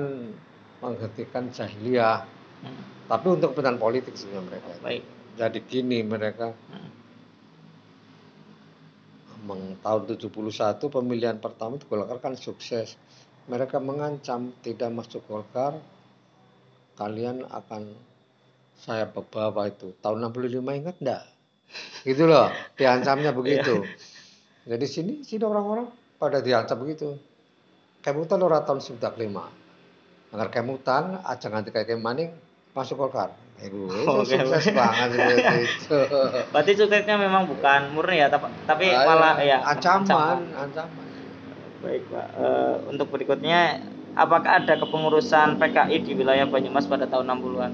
menghentikan 0.80 1.52
jahiliyah. 1.52 2.24
Hmm, 2.64 2.82
Tapi 3.12 3.28
untuk 3.36 3.52
kepentingan 3.56 3.80
politik 3.80 4.16
sebenarnya 4.16 4.44
mereka. 4.48 4.72
Baik. 4.84 5.04
Jadi 5.40 5.60
gini 5.68 6.00
mereka 6.04 6.52
Hmm, 6.72 6.90
Meng- 9.48 9.80
tahun 9.80 10.04
71 10.12 10.92
pemilihan 10.92 11.40
pertama 11.40 11.80
itu 11.80 11.88
Golkar 11.88 12.20
kan 12.20 12.36
sukses. 12.36 13.00
Mereka 13.48 13.80
mengancam 13.82 14.52
tidak 14.62 14.92
masuk 14.94 15.24
Golkar 15.26 15.80
kalian 17.00 17.48
akan 17.48 17.84
saya 18.76 19.08
bawa 19.08 19.72
itu. 19.72 19.96
Tahun 20.04 20.20
65 20.20 20.72
ingat 20.76 20.96
enggak? 21.00 21.24
Gitu 22.04 22.24
loh, 22.26 22.50
diancamnya 22.76 23.32
begitu. 23.40 23.86
Jadi 24.66 24.86
sini 24.86 25.14
sini 25.26 25.44
orang-orang 25.46 25.90
pada 26.18 26.42
diancam 26.44 26.78
begitu. 26.84 27.16
Kemutan 28.00 28.40
orang 28.40 28.64
tahun 28.64 28.80
95. 28.80 29.50
Agar 30.30 30.48
kemutan 30.54 31.20
aja 31.26 31.48
nganti 31.50 31.74
kayak 31.74 31.98
maning 32.00 32.32
masuk 32.78 33.02
Golkar. 33.02 33.34
Itu, 33.60 33.92
itu 33.92 34.08
Oke. 34.08 34.40
sukses 34.40 34.72
banget 34.72 35.10
itu. 35.68 36.00
Berarti 36.54 36.72
suksesnya 36.80 37.20
memang 37.20 37.44
bukan 37.50 37.92
murni 37.92 38.24
ya, 38.24 38.32
tap- 38.32 38.54
tapi 38.64 38.88
Ah, 38.94 39.04
malah 39.04 39.36
ya, 39.44 39.60
ancaman, 39.66 40.48
ancaman. 40.56 41.08
Baik 41.84 42.04
Pak. 42.08 42.28
Eh, 42.40 42.76
untuk 42.88 43.08
berikutnya, 43.12 43.84
apakah 44.16 44.64
ada 44.64 44.80
kepengurusan 44.80 45.60
PKI 45.60 45.98
di 46.08 46.12
wilayah 46.16 46.48
Banyumas 46.48 46.88
pada 46.88 47.04
tahun 47.04 47.28
60-an? 47.36 47.72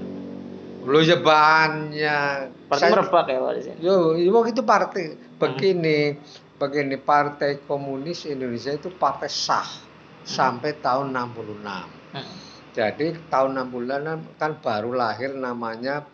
Lu 0.86 1.02
ya 1.02 1.18
banyak. 1.18 2.70
Partai 2.70 2.88
merebak 2.94 3.26
ya 3.26 3.38
Pak 3.42 3.52
di 3.58 3.62
sini. 3.66 3.78
Yo, 3.82 4.14
yo 4.14 4.40
itu 4.46 4.62
partai 4.62 5.18
begini, 5.36 6.14
begini 6.56 6.96
Partai 6.96 7.58
Komunis 7.66 8.24
Indonesia 8.30 8.70
itu 8.70 8.94
partai 8.94 9.26
sah 9.26 9.66
sampai 10.22 10.78
tahun 10.78 11.10
66. 11.10 11.66
Hmm. 12.14 12.26
Jadi 12.70 13.06
tahun 13.26 13.66
66 13.66 14.38
kan 14.38 14.52
baru 14.62 14.90
lahir 14.94 15.34
namanya 15.34 16.06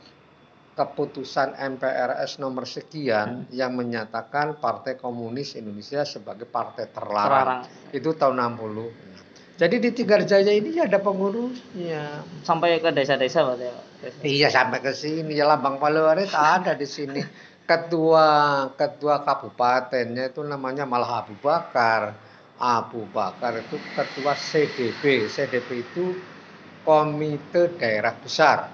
keputusan 0.73 1.53
MPRS 1.53 2.41
nomor 2.41 2.65
sekian 2.65 3.45
yang 3.53 3.77
menyatakan 3.77 4.57
Partai 4.57 4.97
Komunis 4.97 5.53
Indonesia 5.53 6.01
sebagai 6.09 6.49
partai 6.49 6.89
terlarang. 6.89 7.69
Terlarang. 7.69 7.93
Itu 7.93 8.17
tahun 8.17 8.57
60. 8.57 9.13
Jadi 9.61 9.77
di 9.79 9.91
Tiga 9.93 10.17
Jaya 10.25 10.49
ini 10.49 10.81
ada 10.81 10.97
pengurusnya. 10.97 12.25
Sampai 12.41 12.81
ke 12.81 12.89
desa-desa 12.89 13.45
Pak 13.45 13.57
ya. 13.61 13.69
Pak? 13.69 13.92
Iya 14.23 14.49
sampai 14.51 14.79
ke 14.83 14.93
sini 14.95 15.39
ya 15.39 15.47
Lambang 15.47 15.79
Paluarit 15.79 16.31
ada 16.35 16.75
di 16.75 16.87
sini. 16.87 17.21
Ketua 17.63 18.29
ketua 18.75 19.23
kabupatennya 19.23 20.35
itu 20.35 20.43
namanya 20.43 20.83
malah 20.85 21.23
Abu 21.23 21.35
Bakar. 21.39 22.11
Abu 22.59 23.07
Bakar 23.11 23.63
itu 23.63 23.77
ketua 23.95 24.35
CDB. 24.35 25.03
CDB 25.31 25.69
itu 25.87 26.05
Komite 26.83 27.79
Daerah 27.79 28.15
Besar. 28.19 28.67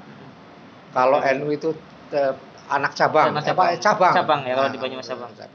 Kalau 0.96 1.20
NU 1.20 1.52
itu 1.52 1.70
eh, 2.12 2.32
anak 2.72 2.96
cabang, 2.96 3.36
Anak 3.36 3.44
Eh, 3.44 3.52
Pak, 3.52 3.56
cabang. 3.56 3.80
cabang. 3.84 4.14
Cabang 4.16 4.40
ya, 4.48 4.54
kalau 4.56 4.70
di 4.72 4.78
Nah, 4.80 4.82
Banyumas 4.88 5.06
cabang. 5.08 5.30
ya. 5.36 5.46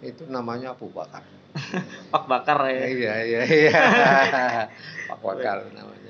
Itu 0.00 0.22
namanya 0.32 0.72
Abu 0.72 0.88
Bakar. 0.88 1.20
Pak 2.12 2.24
Bakar 2.24 2.58
ya. 2.72 2.84
Iya 2.88 3.14
iya 3.28 3.40
iya. 3.44 3.80
Pak 5.12 5.18
Bakar 5.20 5.68
namanya 5.76 6.00
ya. 6.08 6.09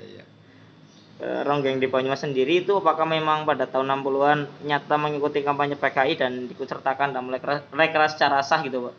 Ronggeng 1.21 1.77
di 1.77 1.85
Banyumas 1.85 2.25
sendiri 2.25 2.65
itu 2.65 2.81
apakah 2.81 3.05
memang 3.05 3.45
pada 3.45 3.69
tahun 3.69 3.93
60-an 4.01 4.39
nyata 4.65 4.95
mengikuti 4.97 5.45
kampanye 5.45 5.77
PKI 5.77 6.17
dan 6.17 6.49
diikutsertakan 6.49 7.13
dalam 7.13 7.29
rekra 7.29 8.05
secara 8.09 8.41
sah 8.41 8.65
gitu 8.65 8.89
Pak? 8.89 8.95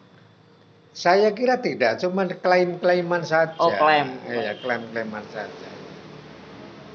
Saya 0.92 1.34
kira 1.34 1.58
tidak, 1.58 1.98
cuma 1.98 2.28
klaim-klaiman 2.28 3.26
saja. 3.26 3.56
Oh, 3.58 3.72
klaim. 3.74 4.22
Iya, 4.28 4.60
klaim-klaiman 4.60 5.24
saja. 5.32 5.68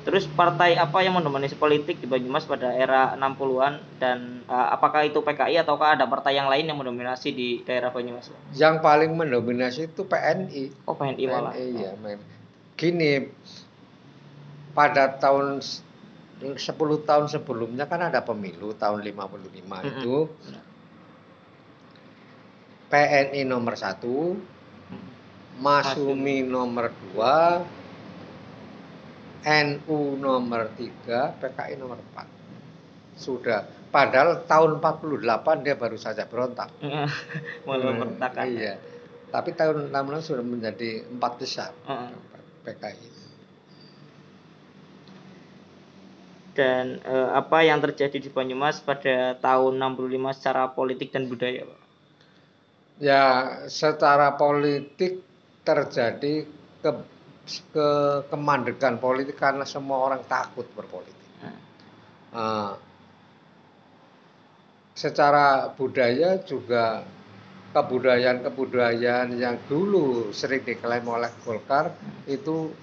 Terus 0.07 0.23
partai 0.31 0.79
apa 0.79 1.03
yang 1.03 1.19
mendominasi 1.19 1.59
politik 1.59 1.99
di 1.99 2.07
Banyumas 2.07 2.47
pada 2.47 2.71
era 2.71 3.11
60-an 3.19 3.99
dan 3.99 4.47
eh, 4.47 4.67
apakah 4.71 5.03
itu 5.03 5.19
PKI 5.19 5.59
ataukah 5.67 5.99
ada 5.99 6.07
partai 6.07 6.39
yang 6.39 6.47
lain 6.47 6.63
yang 6.63 6.79
mendominasi 6.79 7.35
di 7.35 7.59
daerah 7.67 7.91
Banyumas? 7.91 8.31
Yang 8.55 8.79
paling 8.79 9.11
mendominasi 9.11 9.91
itu 9.91 10.07
PNI. 10.07 10.87
Oh 10.87 10.95
PNI 10.95 11.23
malah. 11.27 11.51
PNI 11.51 11.75
ya, 11.75 11.91
men. 11.99 12.23
Gini, 12.79 13.27
pada 14.77 15.17
tahun 15.17 15.57
s- 15.57 15.81
10 16.37 16.61
tahun 17.01 17.25
sebelumnya 17.25 17.89
kan 17.89 17.97
ada 17.99 18.21
pemilu 18.21 18.77
tahun 18.77 19.01
55 19.01 19.49
itu. 19.81 20.29
PNI 22.87 23.41
nomor 23.43 23.73
satu, 23.73 24.37
Masumi 25.57 26.45
nomor 26.45 26.93
dua, 26.93 27.65
NU 29.43 29.97
nomor 30.15 30.69
tiga, 30.77 31.33
PKI 31.33 31.73
nomor 31.75 31.97
empat. 31.97 32.29
Sudah. 33.17 33.65
Padahal 33.89 34.45
tahun 34.45 34.77
48 34.77 35.65
dia 35.65 35.73
baru 35.73 35.97
saja 35.97 36.29
berontak. 36.29 36.69
Mulai 37.65 37.81
memberontakkan. 37.89 38.45
Iya. 38.45 38.77
Tapi 39.27 39.57
tahun 39.57 39.89
66 39.89 40.29
sudah 40.29 40.45
menjadi 40.45 40.89
empat 41.09 41.31
besar. 41.41 41.73
Heeh. 41.89 42.09
PKI. 42.61 43.07
Dan 46.57 46.97
eh, 47.05 47.29
apa 47.37 47.61
yang 47.61 47.77
terjadi 47.77 48.17
di 48.17 48.33
Banyumas 48.33 48.81
pada 48.81 49.37
tahun 49.37 49.77
65 49.77 50.37
secara 50.41 50.73
politik 50.73 51.13
dan 51.13 51.29
budaya, 51.29 51.69
Pak? 51.69 51.79
Ya, 52.97 53.25
secara 53.69 54.33
politik 54.33 55.21
terjadi 55.61 56.49
ke, 56.81 56.91
ke 57.69 57.89
kemandekan 58.33 58.97
politik 58.97 59.37
karena 59.37 59.69
semua 59.69 60.01
orang 60.01 60.25
takut 60.25 60.65
berpolitik. 60.73 61.29
Hmm. 61.45 61.57
Uh, 62.33 62.73
secara 64.97 65.69
budaya 65.77 66.41
juga 66.41 67.05
kebudayaan-kebudayaan 67.77 69.37
yang 69.37 69.61
dulu 69.69 70.33
sering 70.33 70.65
diklaim 70.65 71.05
oleh 71.05 71.29
Golkar 71.45 71.93
itu 72.25 72.73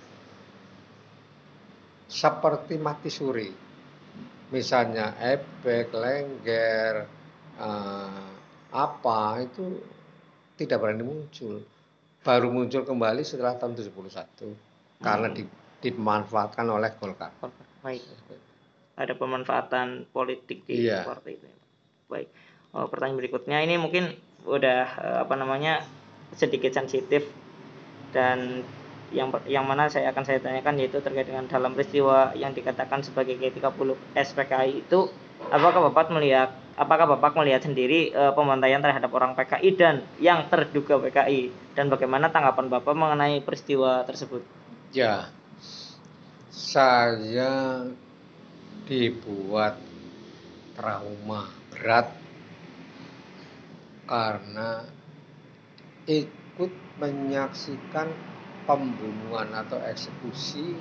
seperti 2.07 2.79
mati 2.79 3.11
suri. 3.11 3.64
Misalnya 4.55 5.19
ebek, 5.19 5.91
lengger, 5.91 7.11
uh, 7.59 8.31
apa 8.71 9.43
itu 9.43 9.83
tidak 10.55 10.79
berani 10.79 11.03
muncul. 11.03 11.59
Baru 12.23 12.55
muncul 12.55 12.87
kembali 12.87 13.27
setelah 13.27 13.59
tahun 13.59 13.75
71 13.75 13.91
hmm. 13.91 14.57
karena 15.03 15.29
di, 15.35 15.43
dimanfaatkan 15.83 16.67
oleh 16.71 16.95
Golkar. 16.95 17.35
Baik. 17.83 18.01
Ada 18.95 19.19
pemanfaatan 19.19 20.07
politik 20.15 20.63
di 20.71 20.87
iya. 20.87 21.03
partai 21.03 21.35
itu. 21.35 21.51
Baik. 22.07 22.29
Oh, 22.75 22.87
pertanyaan 22.87 23.19
berikutnya 23.19 23.59
ini 23.59 23.75
mungkin 23.75 24.15
udah 24.47 24.81
eh, 24.87 25.19
apa 25.27 25.35
namanya 25.35 25.83
sedikit 26.35 26.71
sensitif 26.75 27.27
dan 28.15 28.63
yang 29.13 29.29
yang 29.45 29.65
mana 29.69 29.91
saya 29.91 30.11
akan 30.15 30.25
saya 30.25 30.41
tanyakan 30.41 30.81
yaitu 30.81 31.03
terkait 31.05 31.29
dengan 31.29 31.45
dalam 31.45 31.77
peristiwa 31.77 32.33
yang 32.39 32.57
dikatakan 32.57 33.05
sebagai 33.05 33.37
G30 33.37 33.95
SPKI 34.17 34.87
itu 34.87 35.11
apakah 35.53 35.91
Bapak 35.91 36.15
melihat 36.15 36.57
apakah 36.75 37.07
Bapak 37.07 37.39
melihat 37.39 37.63
sendiri 37.63 38.11
e, 38.11 38.23
pembantaian 38.35 38.83
terhadap 38.83 39.11
orang 39.15 39.39
PKI 39.39 39.71
dan 39.79 40.03
yang 40.19 40.47
terduga 40.51 40.99
PKI 40.99 41.53
dan 41.79 41.91
bagaimana 41.91 42.31
tanggapan 42.31 42.71
Bapak 42.71 42.95
mengenai 42.95 43.43
peristiwa 43.43 44.03
tersebut? 44.07 44.43
Ya. 44.95 45.31
Saya 46.55 47.83
dibuat 48.87 49.79
trauma 50.75 51.51
berat 51.71 52.11
karena 54.05 54.85
ikut 56.05 56.73
menyaksikan 57.01 58.34
pembunuhan 58.65 59.53
atau 59.53 59.81
eksekusi 59.81 60.77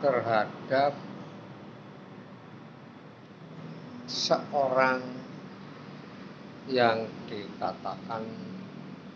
terhadap 0.00 0.96
seorang 4.08 5.00
yang 6.66 7.06
dikatakan 7.28 8.24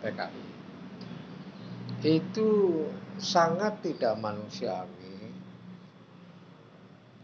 PKI 0.01 0.57
itu 2.05 2.85
sangat 3.17 3.81
tidak 3.81 4.21
manusiawi. 4.21 5.33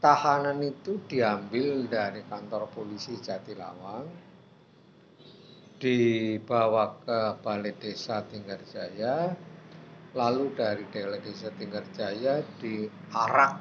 Tahanan 0.01 0.59
itu 0.59 0.99
diambil 1.07 1.87
dari 1.87 2.25
kantor 2.27 2.67
polisi 2.73 3.15
Jatilawang, 3.21 4.03
dibawa 5.79 6.99
ke 6.99 7.19
Balai 7.39 7.71
Desa 7.79 8.19
Tinggarjaya, 8.27 9.31
lalu 10.13 10.53
dari 10.53 10.85
Balai 10.85 11.19
Desa 11.25 11.49
Tinggarjaya 11.57 12.45
diarak 12.61 13.53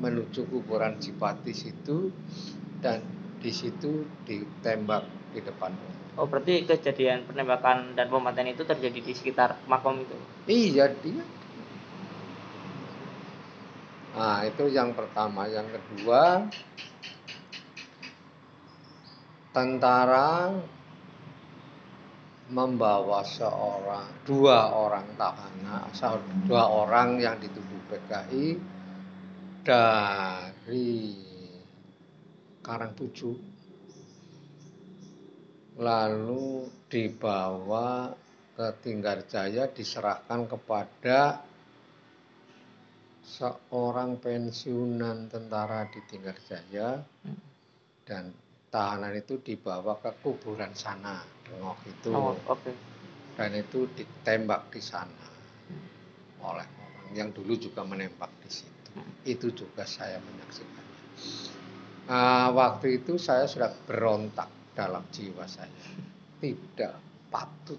menuju 0.00 0.48
kuburan 0.48 1.00
Cipati 1.00 1.52
situ 1.52 2.12
dan 2.84 3.00
di 3.40 3.52
situ 3.52 4.04
ditembak 4.28 5.04
di 5.32 5.40
depan. 5.40 5.72
Oh 6.20 6.28
berarti 6.28 6.68
kejadian 6.68 7.24
penembakan 7.24 7.96
dan 7.96 8.12
pembantaian 8.12 8.52
itu 8.52 8.64
terjadi 8.64 9.00
di 9.00 9.12
sekitar 9.16 9.56
makom 9.64 10.04
itu? 10.04 10.16
Iya 10.44 10.92
dia. 11.00 11.24
Nah 14.12 14.44
itu 14.44 14.68
yang 14.68 14.92
pertama, 14.92 15.48
yang 15.48 15.64
kedua 15.70 16.44
tentara 19.56 20.52
membawa 22.50 23.22
seorang 23.22 24.26
dua 24.26 24.74
orang 24.74 25.14
tahanan 25.14 25.94
dua 26.44 26.66
orang 26.66 27.22
yang 27.22 27.38
dituduh 27.38 27.78
PKI 27.86 28.58
dari 29.62 30.90
Karangtujuh 32.60 33.36
lalu 35.80 36.68
dibawa 36.92 38.12
ke 38.52 38.66
Tinggarjaya 38.84 39.70
diserahkan 39.72 40.44
kepada 40.44 41.40
seorang 43.24 44.20
pensiunan 44.20 45.30
tentara 45.32 45.88
di 45.88 46.04
Tinggarjaya 46.04 47.00
dan 48.04 48.28
tahanan 48.68 49.16
itu 49.16 49.40
dibawa 49.40 49.96
ke 50.02 50.12
kuburan 50.20 50.76
sana 50.76 51.39
Dengok 51.50 51.78
itu 51.86 52.10
oh, 52.14 52.38
okay. 52.46 52.74
dan 53.34 53.50
itu 53.58 53.90
ditembak 53.98 54.70
di 54.70 54.80
sana 54.80 55.26
oleh 56.40 56.64
orang 56.64 57.12
yang 57.12 57.34
dulu 57.34 57.58
juga 57.58 57.82
menembak 57.82 58.30
di 58.40 58.50
situ 58.50 58.90
hmm. 58.94 59.26
itu 59.26 59.50
juga 59.52 59.82
saya 59.82 60.16
menyaksikannya 60.22 60.90
Nah, 62.10 62.50
waktu 62.50 62.98
itu 62.98 63.22
saya 63.22 63.46
sudah 63.46 63.70
berontak 63.86 64.74
dalam 64.74 65.06
jiwa 65.14 65.46
saya. 65.46 65.70
Tidak 66.42 67.30
patut 67.30 67.78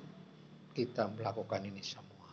kita 0.72 1.12
melakukan 1.12 1.68
ini 1.68 1.84
semua. 1.84 2.32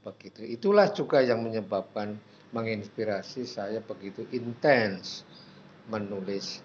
Begitu. 0.00 0.48
Itulah 0.48 0.96
juga 0.96 1.20
yang 1.20 1.44
menyebabkan 1.44 2.16
menginspirasi 2.56 3.44
saya 3.44 3.84
begitu 3.84 4.24
intens 4.32 5.28
menulis 5.92 6.64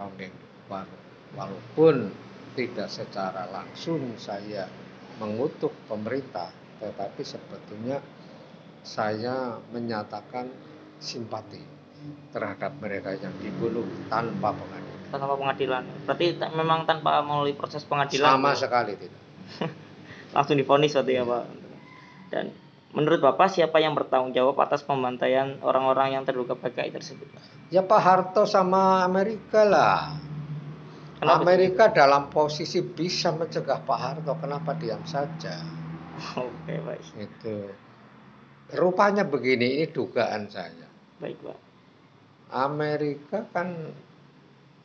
Rounding 0.00 0.32
eh, 0.32 1.05
Walaupun 1.34 2.12
tidak 2.54 2.88
secara 2.88 3.50
langsung 3.50 4.14
saya 4.16 4.70
mengutuk 5.18 5.72
pemerintah, 5.90 6.52
tetapi 6.80 7.22
sebetulnya 7.24 7.98
saya 8.86 9.58
menyatakan 9.74 10.46
simpati 11.02 11.60
terhadap 12.30 12.78
mereka 12.78 13.16
yang 13.18 13.34
dibunuh 13.42 13.84
tanpa 14.06 14.54
pengadilan. 14.54 15.10
Tanpa 15.10 15.34
pengadilan. 15.34 15.82
Berarti 16.06 16.26
memang 16.54 16.86
tanpa 16.86 17.20
melalui 17.24 17.56
proses 17.56 17.82
pengadilan. 17.82 18.38
Sama 18.38 18.52
sekali 18.54 18.94
tidak. 18.94 19.22
Langsung 20.36 20.56
difonis 20.60 20.94
waktu 20.94 21.18
ya 21.18 21.24
Pak. 21.24 21.44
Dan 22.30 22.52
menurut 22.92 23.20
Bapak 23.22 23.50
siapa 23.50 23.80
yang 23.80 23.96
bertanggung 23.96 24.36
jawab 24.36 24.60
atas 24.62 24.84
pembantaian 24.84 25.58
orang-orang 25.64 26.20
yang 26.20 26.22
terduga 26.22 26.54
PKI 26.54 26.92
tersebut? 26.92 27.26
Ya 27.72 27.82
Pak 27.82 28.00
Harto 28.00 28.44
sama 28.46 29.02
Amerika 29.02 29.66
lah. 29.66 30.14
Kenapa 31.16 31.40
Amerika 31.40 31.84
itu? 31.88 31.96
dalam 31.96 32.28
posisi 32.28 32.84
bisa 32.84 33.32
mencegah 33.32 33.80
Pak 33.80 33.98
Harto, 33.98 34.36
kenapa 34.36 34.76
diam 34.76 35.00
saja? 35.08 35.64
Oke, 36.36 36.76
baik. 36.76 37.04
Itu. 37.16 37.72
Rupanya 38.76 39.24
begini, 39.24 39.80
ini 39.80 39.86
dugaan 39.88 40.52
saya. 40.52 40.88
Baik, 41.16 41.40
Pak. 41.40 41.58
Amerika 42.52 43.48
kan 43.50 43.72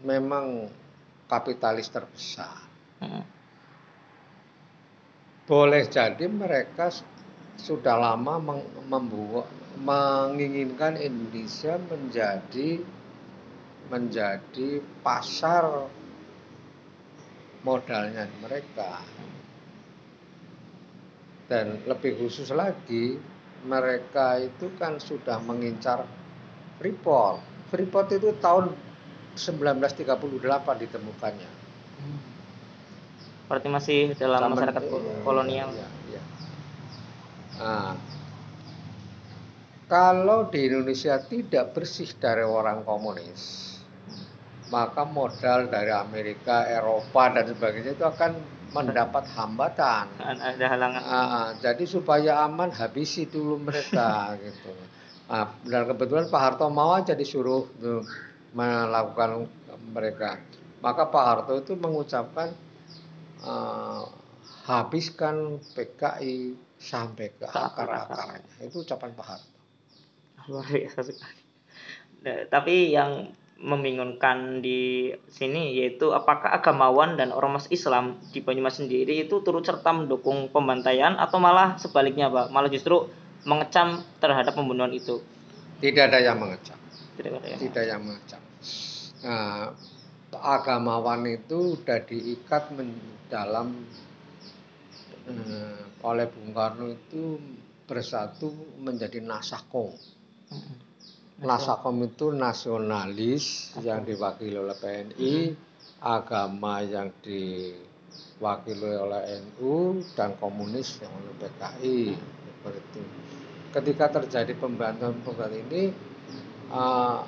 memang 0.01 0.71
kapitalis 1.27 1.91
terbesar. 1.91 2.55
Hmm. 3.03 3.25
Boleh 5.45 5.83
jadi 5.89 6.31
mereka 6.31 6.93
sudah 7.59 7.99
lama 7.99 8.39
membuat 8.87 9.51
menginginkan 9.79 10.95
Indonesia 10.95 11.75
menjadi 11.77 12.79
menjadi 13.91 14.79
pasar 15.03 15.89
modalnya 17.61 18.25
mereka. 18.41 19.01
Dan 21.51 21.83
lebih 21.83 22.15
khusus 22.15 22.47
lagi, 22.55 23.19
mereka 23.67 24.39
itu 24.39 24.71
kan 24.79 24.97
sudah 24.97 25.37
mengincar 25.43 26.07
Freeport. 26.79 27.43
Freeport 27.69 28.07
itu 28.15 28.33
tahun 28.39 28.73
1938 29.35 30.83
ditemukannya. 30.87 31.51
Berarti 33.51 33.67
masih 33.67 33.99
dalam 34.15 34.47
Sama, 34.47 34.55
masyarakat 34.55 34.83
iya, 34.87 35.13
kolonial. 35.27 35.69
Iya, 35.75 35.87
iya. 36.07 36.21
Nah, 37.59 37.93
kalau 39.91 40.47
di 40.47 40.71
Indonesia 40.71 41.19
tidak 41.19 41.75
bersih 41.75 42.07
dari 42.15 42.47
orang 42.47 42.87
komunis, 42.87 43.70
maka 44.71 45.03
modal 45.03 45.67
dari 45.67 45.91
Amerika, 45.91 46.63
Eropa 46.63 47.35
dan 47.35 47.43
sebagainya 47.43 47.91
itu 47.93 48.05
akan 48.07 48.31
mendapat 48.71 49.27
hambatan. 49.35 50.07
Ada 50.15 50.65
halangan. 50.71 51.01
Uh, 51.03 51.49
jadi 51.59 51.83
supaya 51.83 52.47
aman 52.47 52.71
habisi 52.71 53.27
dulu 53.27 53.59
mereka 53.59 54.31
gitu. 54.43 54.71
Nah, 55.27 55.51
dan 55.67 55.83
kebetulan 55.91 56.31
Pak 56.31 56.41
Harto 56.41 56.71
mau 56.71 56.95
aja 56.95 57.11
disuruh 57.11 57.67
tuh, 57.79 58.03
melakukan 58.55 59.47
mereka. 59.91 60.39
Maka 60.79 61.11
Pak 61.11 61.23
Harto 61.27 61.53
itu 61.59 61.75
mengucapkan 61.75 62.55
uh, 63.43 64.07
habiskan 64.71 65.59
PKI 65.75 66.55
sampai 66.79 67.27
ke 67.35 67.47
akar-akarnya. 67.47 68.63
Itu 68.63 68.87
ucapan 68.87 69.11
Pak 69.19 69.27
Harto. 69.27 69.51
Luar 70.47 70.67
biasa 70.67 70.99
sekali. 71.05 71.43
Nah, 72.21 72.39
tapi 72.47 72.95
yang 72.95 73.33
membingungkan 73.61 74.59
di 74.65 75.13
sini 75.29 75.77
yaitu 75.77 76.09
apakah 76.11 76.49
agamawan 76.49 77.13
dan 77.13 77.29
ormas 77.29 77.69
Islam 77.69 78.17
di 78.33 78.41
Banyumas 78.41 78.81
sendiri 78.81 79.21
itu 79.21 79.45
turut 79.45 79.61
serta 79.61 79.93
mendukung 79.93 80.49
pembantaian 80.49 81.13
atau 81.15 81.37
malah 81.37 81.77
sebaliknya 81.77 82.27
Pak? 82.33 82.49
Malah 82.49 82.69
justru 82.73 83.05
mengecam 83.45 84.01
terhadap 84.17 84.57
pembunuhan 84.57 84.89
itu? 84.89 85.21
Tidak 85.77 86.03
ada 86.09 86.19
yang 86.21 86.41
mengecam. 86.41 86.77
Tidak 87.17 87.31
ada 87.37 87.47
yang, 87.47 87.59
tidak 87.61 87.83
yang 87.85 88.01
mengecam. 88.01 88.41
Nah, 89.21 89.69
agamawan 90.33 91.21
itu 91.29 91.77
sudah 91.77 92.01
diikat 92.01 92.73
dalam 93.29 93.85
eh, 95.29 95.81
oleh 96.01 96.25
Bung 96.33 96.51
Karno 96.57 96.89
itu 96.89 97.37
bersatu 97.85 98.49
menjadi 98.81 99.21
nasakom 99.21 99.93
hmm 100.49 100.90
Nasakom 101.41 102.05
itu 102.05 102.29
nasionalis 102.29 103.73
yang 103.81 104.05
diwakili 104.05 104.61
oleh 104.61 104.77
PNI, 104.77 105.57
agama 105.97 106.85
yang 106.85 107.09
diwakili 107.25 108.93
oleh 108.93 109.41
NU 109.41 110.05
dan 110.13 110.37
komunis 110.37 111.01
yang 111.01 111.09
oleh 111.09 111.33
PKI 111.41 112.13
seperti 112.45 113.01
itu. 113.01 113.01
Ketika 113.73 114.21
terjadi 114.21 114.53
pembantuan 114.53 115.17
pembantuan 115.25 115.49
ini 115.57 115.89
uh, 116.69 117.25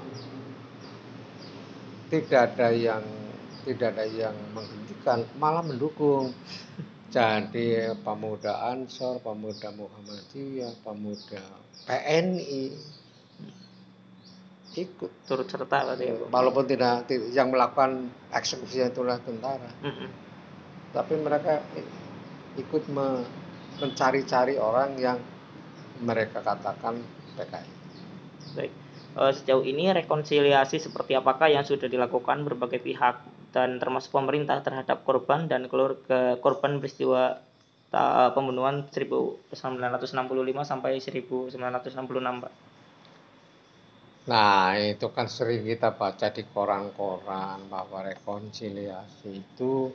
tidak 2.13 2.53
ada 2.53 2.69
yang 2.69 3.01
tidak 3.65 3.97
ada 3.97 4.05
yang 4.05 4.37
menghentikan, 4.53 5.25
malah 5.41 5.65
mendukung. 5.65 6.29
Jadi 7.13 7.93
pemuda 8.01 8.73
Ansor, 8.73 9.21
pemuda 9.21 9.69
Muhammadiyah, 9.73 10.73
pemuda 10.81 11.41
PNI, 11.85 12.73
ikut 14.73 15.11
turut 15.29 15.45
serta 15.45 15.85
berarti 15.85 16.09
ya 16.09 16.15
walaupun 16.33 16.65
tidak 16.65 17.05
yang 17.29 17.53
melakukan 17.53 18.09
eksekusi 18.33 18.81
itulah 18.81 19.21
tentara. 19.21 19.69
Mm 19.85 19.93
-hmm. 19.93 20.09
tapi 20.93 21.13
mereka 21.21 21.61
ikut 22.57 22.83
me, 22.89 23.25
mencari-cari 23.81 24.57
orang 24.57 24.97
yang 24.97 25.17
mereka 26.01 26.41
katakan 26.41 27.01
PKI 27.37 27.69
baik. 28.53 28.73
Uh, 29.13 29.29
sejauh 29.29 29.61
ini 29.61 29.93
rekonsiliasi 29.93 30.81
seperti 30.81 31.13
apakah 31.13 31.45
yang 31.45 31.61
sudah 31.61 31.85
dilakukan 31.85 32.41
berbagai 32.45 32.81
pihak 32.81 33.21
dan 33.53 33.77
termasuk 33.77 34.09
pemerintah 34.09 34.57
terhadap 34.65 35.05
korban 35.05 35.45
dan 35.45 35.69
keluarga 35.69 36.41
korban 36.41 36.81
peristiwa 36.81 37.37
pembunuhan 38.33 38.89
1965 38.89 40.09
sampai 40.65 40.97
1966 40.97 41.61
Pak 42.41 42.53
Nah, 44.23 44.79
itu 44.79 45.11
kan 45.11 45.27
sering 45.27 45.67
kita 45.67 45.91
baca 45.99 46.31
di 46.31 46.47
koran-koran 46.47 47.67
bahwa 47.67 48.07
rekonsiliasi 48.07 49.43
itu 49.43 49.91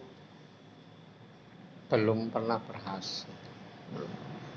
belum 1.89 2.29
pernah 2.29 2.61
berhasil. 2.61 3.33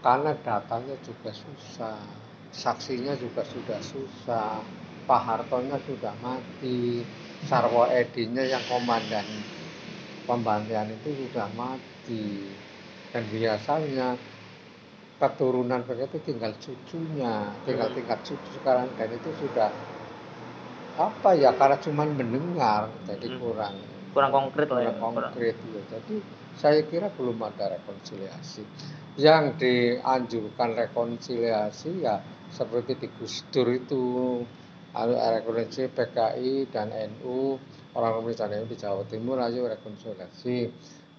Karena 0.04 0.36
datanya 0.36 1.00
juga 1.00 1.32
susah, 1.32 2.04
saksinya 2.52 3.16
juga 3.16 3.48
sudah 3.48 3.80
susah, 3.80 4.60
Pak 5.08 5.22
Hartonya 5.24 5.80
sudah 5.80 6.12
mati, 6.20 7.08
Sarwo 7.48 7.88
Edinya 7.88 8.44
yang 8.44 8.64
komandan 8.68 9.24
pembantian 10.28 10.92
itu 10.92 11.16
sudah 11.16 11.48
mati. 11.56 12.52
Dan 13.16 13.24
biasanya 13.32 14.20
keturunan 15.22 15.86
mereka 15.86 16.10
itu 16.10 16.34
tinggal 16.34 16.52
cucunya 16.58 17.54
tinggal 17.62 17.94
tingkat 17.94 18.20
cucu 18.26 18.50
sekarang. 18.58 18.90
Dan 18.98 19.14
itu 19.14 19.30
sudah 19.38 19.70
apa 20.98 21.30
ya 21.38 21.54
karena 21.54 21.78
cuma 21.80 22.04
mendengar 22.10 22.90
jadi 23.08 23.28
hmm. 23.32 23.40
kurang 23.40 23.76
kurang 24.12 24.32
konkret 24.34 24.68
lah 24.68 24.82
ya 24.84 24.94
konkret 25.00 25.56
ya 25.56 25.82
jadi 25.88 26.16
saya 26.58 26.82
kira 26.90 27.14
belum 27.14 27.38
ada 27.46 27.78
rekonsiliasi. 27.78 28.66
Yang 29.22 29.44
dianjurkan 29.62 30.76
rekonsiliasi 30.76 32.04
ya 32.04 32.20
seperti 32.52 33.00
di 33.00 33.08
Gus 33.16 33.46
Dur 33.54 33.72
itu 33.72 34.04
rekonsiliasi 34.92 35.88
PKI 35.96 36.68
dan 36.74 36.92
NU 36.92 37.56
orang 37.96 38.20
komunis 38.20 38.44
NU 38.44 38.68
di 38.68 38.76
Jawa 38.76 39.04
Timur 39.08 39.40
ayo 39.40 39.68
rekonsiliasi 39.68 40.68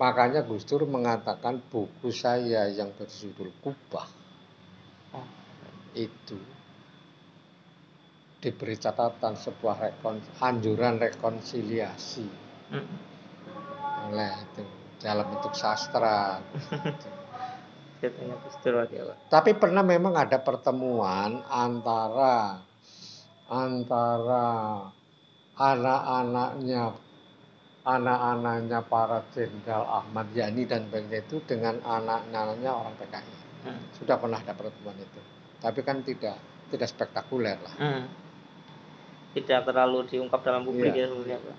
Makanya 0.03 0.43
Gus 0.43 0.67
Dur 0.67 0.83
mengatakan 0.91 1.63
buku 1.71 2.11
saya 2.11 2.67
yang 2.67 2.91
berjudul 2.99 3.55
Kubah 3.63 4.11
oh. 5.15 5.29
itu 5.95 6.35
diberi 8.43 8.75
catatan 8.75 9.39
sebuah 9.39 9.79
rekon, 9.79 10.19
anjuran 10.43 10.99
rekonsiliasi 10.99 12.27
hmm. 12.75 12.97
oleh 14.11 14.35
itu 14.43 14.63
dalam 14.99 15.31
bentuk 15.31 15.55
sastra. 15.55 16.43
Tapi 19.31 19.51
pernah 19.55 19.87
memang 19.87 20.19
ada 20.19 20.43
pertemuan 20.43 21.47
antara 21.47 22.59
antara 23.47 24.51
anak-anaknya 25.55 27.12
anak-anaknya 27.83 28.87
para 28.87 29.27
jenderal 29.35 29.83
Ahmad 29.83 30.31
Yani 30.31 30.71
dan 30.71 30.87
sebagainya 30.87 31.27
itu 31.27 31.43
dengan 31.43 31.83
anak-anaknya 31.83 32.71
orang 32.71 32.95
PKI. 32.95 33.35
Hmm. 33.67 33.83
Sudah 33.99 34.17
pernah 34.23 34.39
ada 34.39 34.55
pertemuan 34.55 34.95
itu. 34.99 35.21
Tapi 35.59 35.81
kan 35.83 36.03
tidak 36.07 36.39
tidak 36.71 36.89
spektakuler 36.89 37.59
lah. 37.59 37.75
Hmm. 37.79 38.07
Tidak 39.35 39.67
terlalu 39.67 40.07
diungkap 40.07 40.41
dalam 40.47 40.63
publik 40.63 40.95
yeah. 40.95 41.07
ya 41.07 41.11
sebenarnya 41.11 41.39
Pak. 41.43 41.59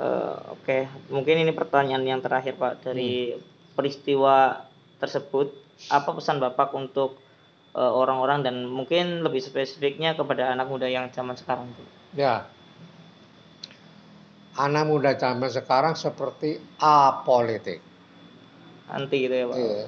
Uh, 0.00 0.06
Oke, 0.06 0.64
okay. 0.64 0.82
mungkin 1.10 1.42
ini 1.42 1.52
pertanyaan 1.52 2.06
yang 2.06 2.20
terakhir 2.22 2.54
Pak 2.54 2.86
dari 2.86 3.34
hmm. 3.34 3.74
peristiwa 3.74 4.66
tersebut. 5.02 5.52
Apa 5.88 6.12
pesan 6.12 6.44
Bapak 6.44 6.76
untuk 6.76 7.16
eh, 7.72 7.80
orang-orang 7.80 8.44
uh, 8.44 8.52
dan 8.52 8.68
mungkin 8.68 9.24
lebih 9.24 9.40
spesifiknya 9.40 10.12
kepada 10.12 10.52
anak 10.52 10.68
muda 10.68 10.84
yang 10.84 11.08
zaman 11.08 11.40
sekarang? 11.40 11.72
Ya, 12.12 12.52
anak 14.58 14.84
muda 14.88 15.14
zaman 15.14 15.50
sekarang 15.50 15.94
seperti 15.94 16.58
apolitik. 16.82 17.78
Anti 18.90 19.16
gitu 19.22 19.34
ya 19.34 19.46
Pak? 19.46 19.56
Iya. 19.56 19.84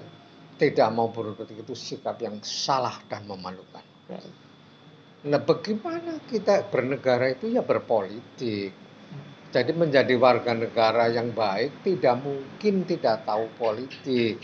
Tidak 0.62 0.88
mau 0.94 1.10
berpolitik 1.10 1.66
itu 1.66 1.74
sikap 1.74 2.22
yang 2.22 2.38
salah 2.46 3.02
dan 3.10 3.26
memalukan. 3.26 3.82
Ya. 4.06 4.22
Nah 5.26 5.40
bagaimana 5.42 6.22
kita 6.30 6.70
bernegara 6.70 7.34
itu 7.34 7.50
ya 7.50 7.66
berpolitik. 7.66 8.70
Jadi 9.52 9.70
menjadi 9.76 10.16
warga 10.16 10.56
negara 10.56 11.12
yang 11.12 11.34
baik 11.34 11.84
tidak 11.84 12.24
mungkin 12.24 12.88
tidak 12.88 13.26
tahu 13.26 13.50
politik. 13.58 14.38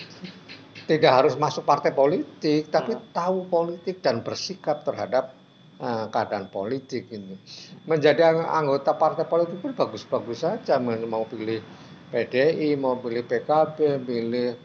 Tidak 0.88 1.12
harus 1.12 1.36
masuk 1.36 1.68
partai 1.68 1.92
politik, 1.92 2.72
tapi 2.72 2.96
hmm. 2.96 3.12
tahu 3.12 3.44
politik 3.48 4.00
dan 4.00 4.24
bersikap 4.24 4.84
terhadap 4.88 5.37
Nah, 5.78 6.10
keadaan 6.10 6.50
politik 6.50 7.06
ini. 7.14 7.38
Menjadi 7.86 8.34
anggota 8.34 8.98
partai 8.98 9.30
politik 9.30 9.62
pun 9.62 9.78
bagus-bagus 9.78 10.42
saja 10.42 10.82
mau 10.82 11.22
pilih 11.22 11.62
PDI, 12.10 12.74
mau 12.74 12.98
pilih 12.98 13.22
PKB, 13.22 14.02
pilih 14.02 14.58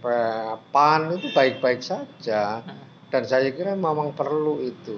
PAN 0.73 1.13
itu 1.13 1.29
baik-baik 1.29 1.85
saja. 1.85 2.65
Dan 3.13 3.23
saya 3.29 3.53
kira 3.53 3.77
memang 3.77 4.17
perlu 4.17 4.57
itu. 4.65 4.97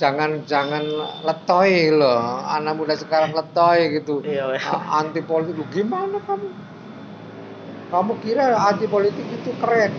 Jangan 0.00 0.48
jangan 0.48 0.80
letoy 1.28 1.92
loh, 1.92 2.40
anak 2.48 2.72
muda 2.72 2.96
sekarang 2.96 3.36
letoy 3.36 4.00
gitu. 4.00 4.24
Iya, 4.24 4.48
anti 4.88 5.20
politik 5.20 5.60
gimana 5.76 6.16
kamu? 6.24 6.48
Kamu 7.92 8.12
kira 8.24 8.56
anti 8.56 8.88
politik 8.88 9.28
itu 9.28 9.52
keren? 9.60 9.92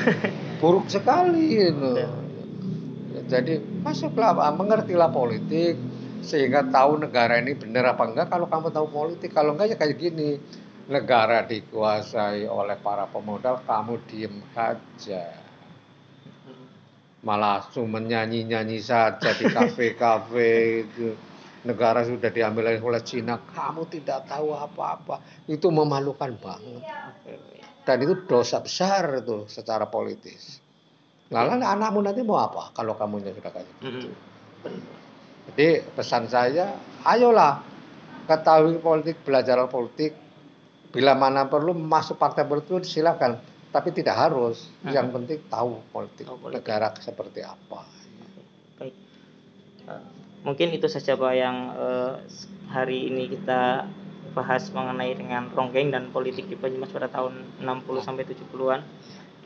Buruk 0.64 0.88
sekali 0.88 1.60
gitu. 1.60 2.24
Jadi 3.26 3.58
masuklah, 3.82 4.32
mengertilah 4.54 5.10
politik 5.10 5.74
sehingga 6.22 6.66
tahu 6.66 7.02
negara 7.02 7.38
ini 7.42 7.54
benar 7.58 7.94
apa 7.94 8.06
enggak. 8.06 8.26
Kalau 8.30 8.46
kamu 8.46 8.70
tahu 8.70 8.86
politik, 8.90 9.30
kalau 9.34 9.54
enggak 9.54 9.74
ya 9.74 9.76
kayak 9.78 9.98
gini. 9.98 10.30
Negara 10.86 11.42
dikuasai 11.42 12.46
oleh 12.46 12.78
para 12.78 13.10
pemodal, 13.10 13.58
kamu 13.66 14.06
diem 14.06 14.38
saja. 14.54 15.34
Malah 17.26 17.66
cuma 17.74 17.98
nyanyi-nyanyi 17.98 18.78
saja 18.78 19.34
di 19.34 19.50
kafe-kafe 19.50 20.50
itu. 20.86 21.10
negara 21.66 22.06
sudah 22.06 22.30
diambil 22.30 22.78
oleh 22.78 23.02
Cina, 23.02 23.42
kamu 23.42 23.90
tidak 23.90 24.30
tahu 24.30 24.54
apa-apa. 24.54 25.18
Itu 25.50 25.74
memalukan 25.74 26.38
banget. 26.38 26.78
Dan 27.82 27.96
itu 28.06 28.14
dosa 28.30 28.62
besar 28.62 29.18
itu 29.18 29.50
secara 29.50 29.90
politis. 29.90 30.62
Lalu 31.26 31.58
anakmu 31.58 32.00
nanti 32.06 32.22
mau 32.22 32.38
apa 32.38 32.70
kalau 32.70 32.94
kamu 32.94 33.18
sudah 33.22 33.50
kayak 33.50 33.66
gitu? 33.82 34.10
Jadi 35.50 35.68
pesan 35.94 36.26
saya, 36.30 36.74
ayolah 37.06 37.62
ketahui 38.26 38.78
politik, 38.82 39.22
belajar 39.22 39.58
politik. 39.70 40.14
Bila 40.90 41.12
mana 41.18 41.44
perlu 41.50 41.74
masuk 41.74 42.16
partai 42.16 42.46
politik 42.46 42.86
silakan, 42.86 43.38
tapi 43.74 43.90
tidak 43.92 44.16
harus. 44.16 44.70
Yang 44.86 45.06
penting 45.12 45.38
tahu 45.50 45.82
politik, 45.92 46.24
Tahu 46.24 46.38
politik. 46.40 46.56
negara 46.62 46.88
seperti 46.96 47.40
apa. 47.42 47.84
Baik. 48.80 48.94
Eh, 49.86 50.02
mungkin 50.46 50.68
itu 50.72 50.86
saja 50.88 51.18
Pak 51.18 51.32
yang 51.36 51.56
eh, 51.74 52.12
hari 52.70 53.10
ini 53.12 53.28
kita 53.28 53.86
bahas 54.32 54.68
mengenai 54.72 55.16
dengan 55.16 55.48
ronggeng 55.52 55.88
dan 55.92 56.12
politik 56.12 56.48
di 56.48 56.56
Banyumas 56.56 56.92
pada 56.92 57.08
tahun 57.08 57.60
60 57.60 58.04
sampai 58.04 58.24
70-an. 58.24 58.80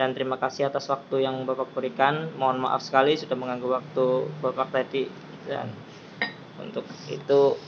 Dan 0.01 0.17
terima 0.17 0.41
kasih 0.41 0.73
atas 0.73 0.89
waktu 0.89 1.29
yang 1.29 1.45
Bapak 1.45 1.77
berikan. 1.77 2.33
Mohon 2.41 2.65
maaf 2.65 2.81
sekali 2.81 3.21
sudah 3.21 3.37
mengganggu 3.37 3.69
waktu 3.69 4.33
Bapak 4.41 4.73
tadi 4.73 5.05
dan 5.45 5.69
untuk 6.57 6.89
itu 7.13 7.61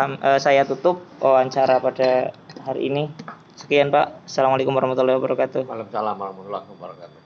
eh, 0.00 0.40
saya 0.40 0.64
tutup 0.64 1.04
wawancara 1.20 1.76
pada 1.84 2.32
hari 2.64 2.88
ini. 2.88 3.12
Sekian 3.52 3.92
Pak. 3.92 4.24
Assalamualaikum 4.24 4.72
warahmatullahi 4.72 5.20
wabarakatuh. 5.20 5.68
Waalaikumsalam 5.68 6.16
warahmatullahi 6.16 6.66
wabarakatuh. 6.72 7.18